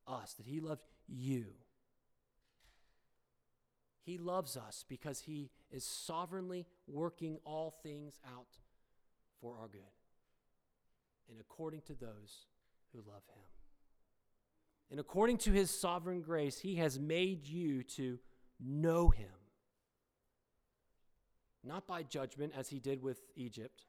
[0.10, 1.46] us, that he loved you.
[4.02, 8.58] He loves us because he is sovereignly working all things out
[9.40, 9.82] for our good
[11.30, 12.48] and according to those
[12.92, 13.44] who love him.
[14.92, 18.18] And according to his sovereign grace, he has made you to
[18.60, 19.28] know him.
[21.64, 23.86] Not by judgment, as he did with Egypt.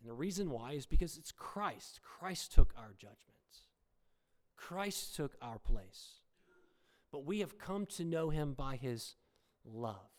[0.00, 2.00] And the reason why is because it's Christ.
[2.02, 3.37] Christ took our judgments,
[4.58, 6.20] Christ took our place.
[7.10, 9.14] But we have come to know him by his
[9.64, 10.10] love.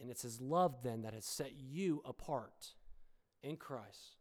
[0.00, 2.74] And it's his love then that has set you apart
[3.42, 4.16] in Christ.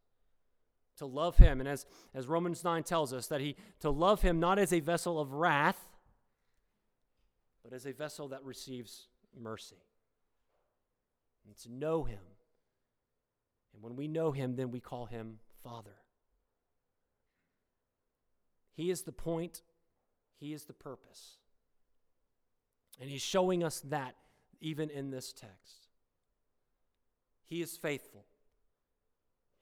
[0.97, 4.39] To love him, and as, as Romans 9 tells us, that he to love him
[4.39, 5.77] not as a vessel of wrath,
[7.63, 9.07] but as a vessel that receives
[9.39, 9.83] mercy.
[11.45, 12.17] And to know him.
[13.75, 15.97] And when we know him, then we call him Father.
[18.77, 19.63] He is the point,
[20.39, 21.37] he is the purpose.
[23.01, 24.15] And he's showing us that
[24.61, 25.87] even in this text.
[27.47, 28.25] He is faithful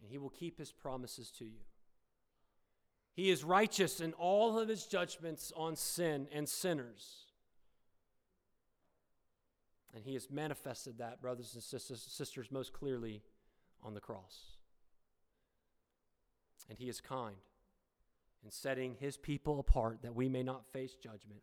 [0.02, 1.62] and he will keep his promises to you.
[3.14, 7.28] He is righteous in all of his judgments on sin and sinners.
[9.94, 13.22] And he has manifested that, brothers and sisters, most clearly
[13.82, 14.58] on the cross.
[16.70, 17.38] And he is kind
[18.46, 21.42] in setting his people apart that we may not face judgment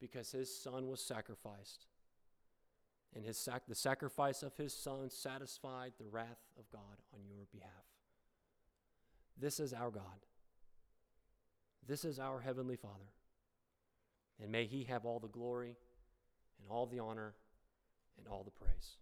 [0.00, 1.86] because his son was sacrificed
[3.14, 7.46] and his sac- the sacrifice of his son satisfied the wrath of God on your
[7.52, 7.70] behalf.
[9.38, 10.26] This is our God.
[11.86, 13.12] This is our heavenly Father.
[14.42, 15.76] And may he have all the glory
[16.60, 17.34] and all the honor
[18.18, 18.96] and all the praise.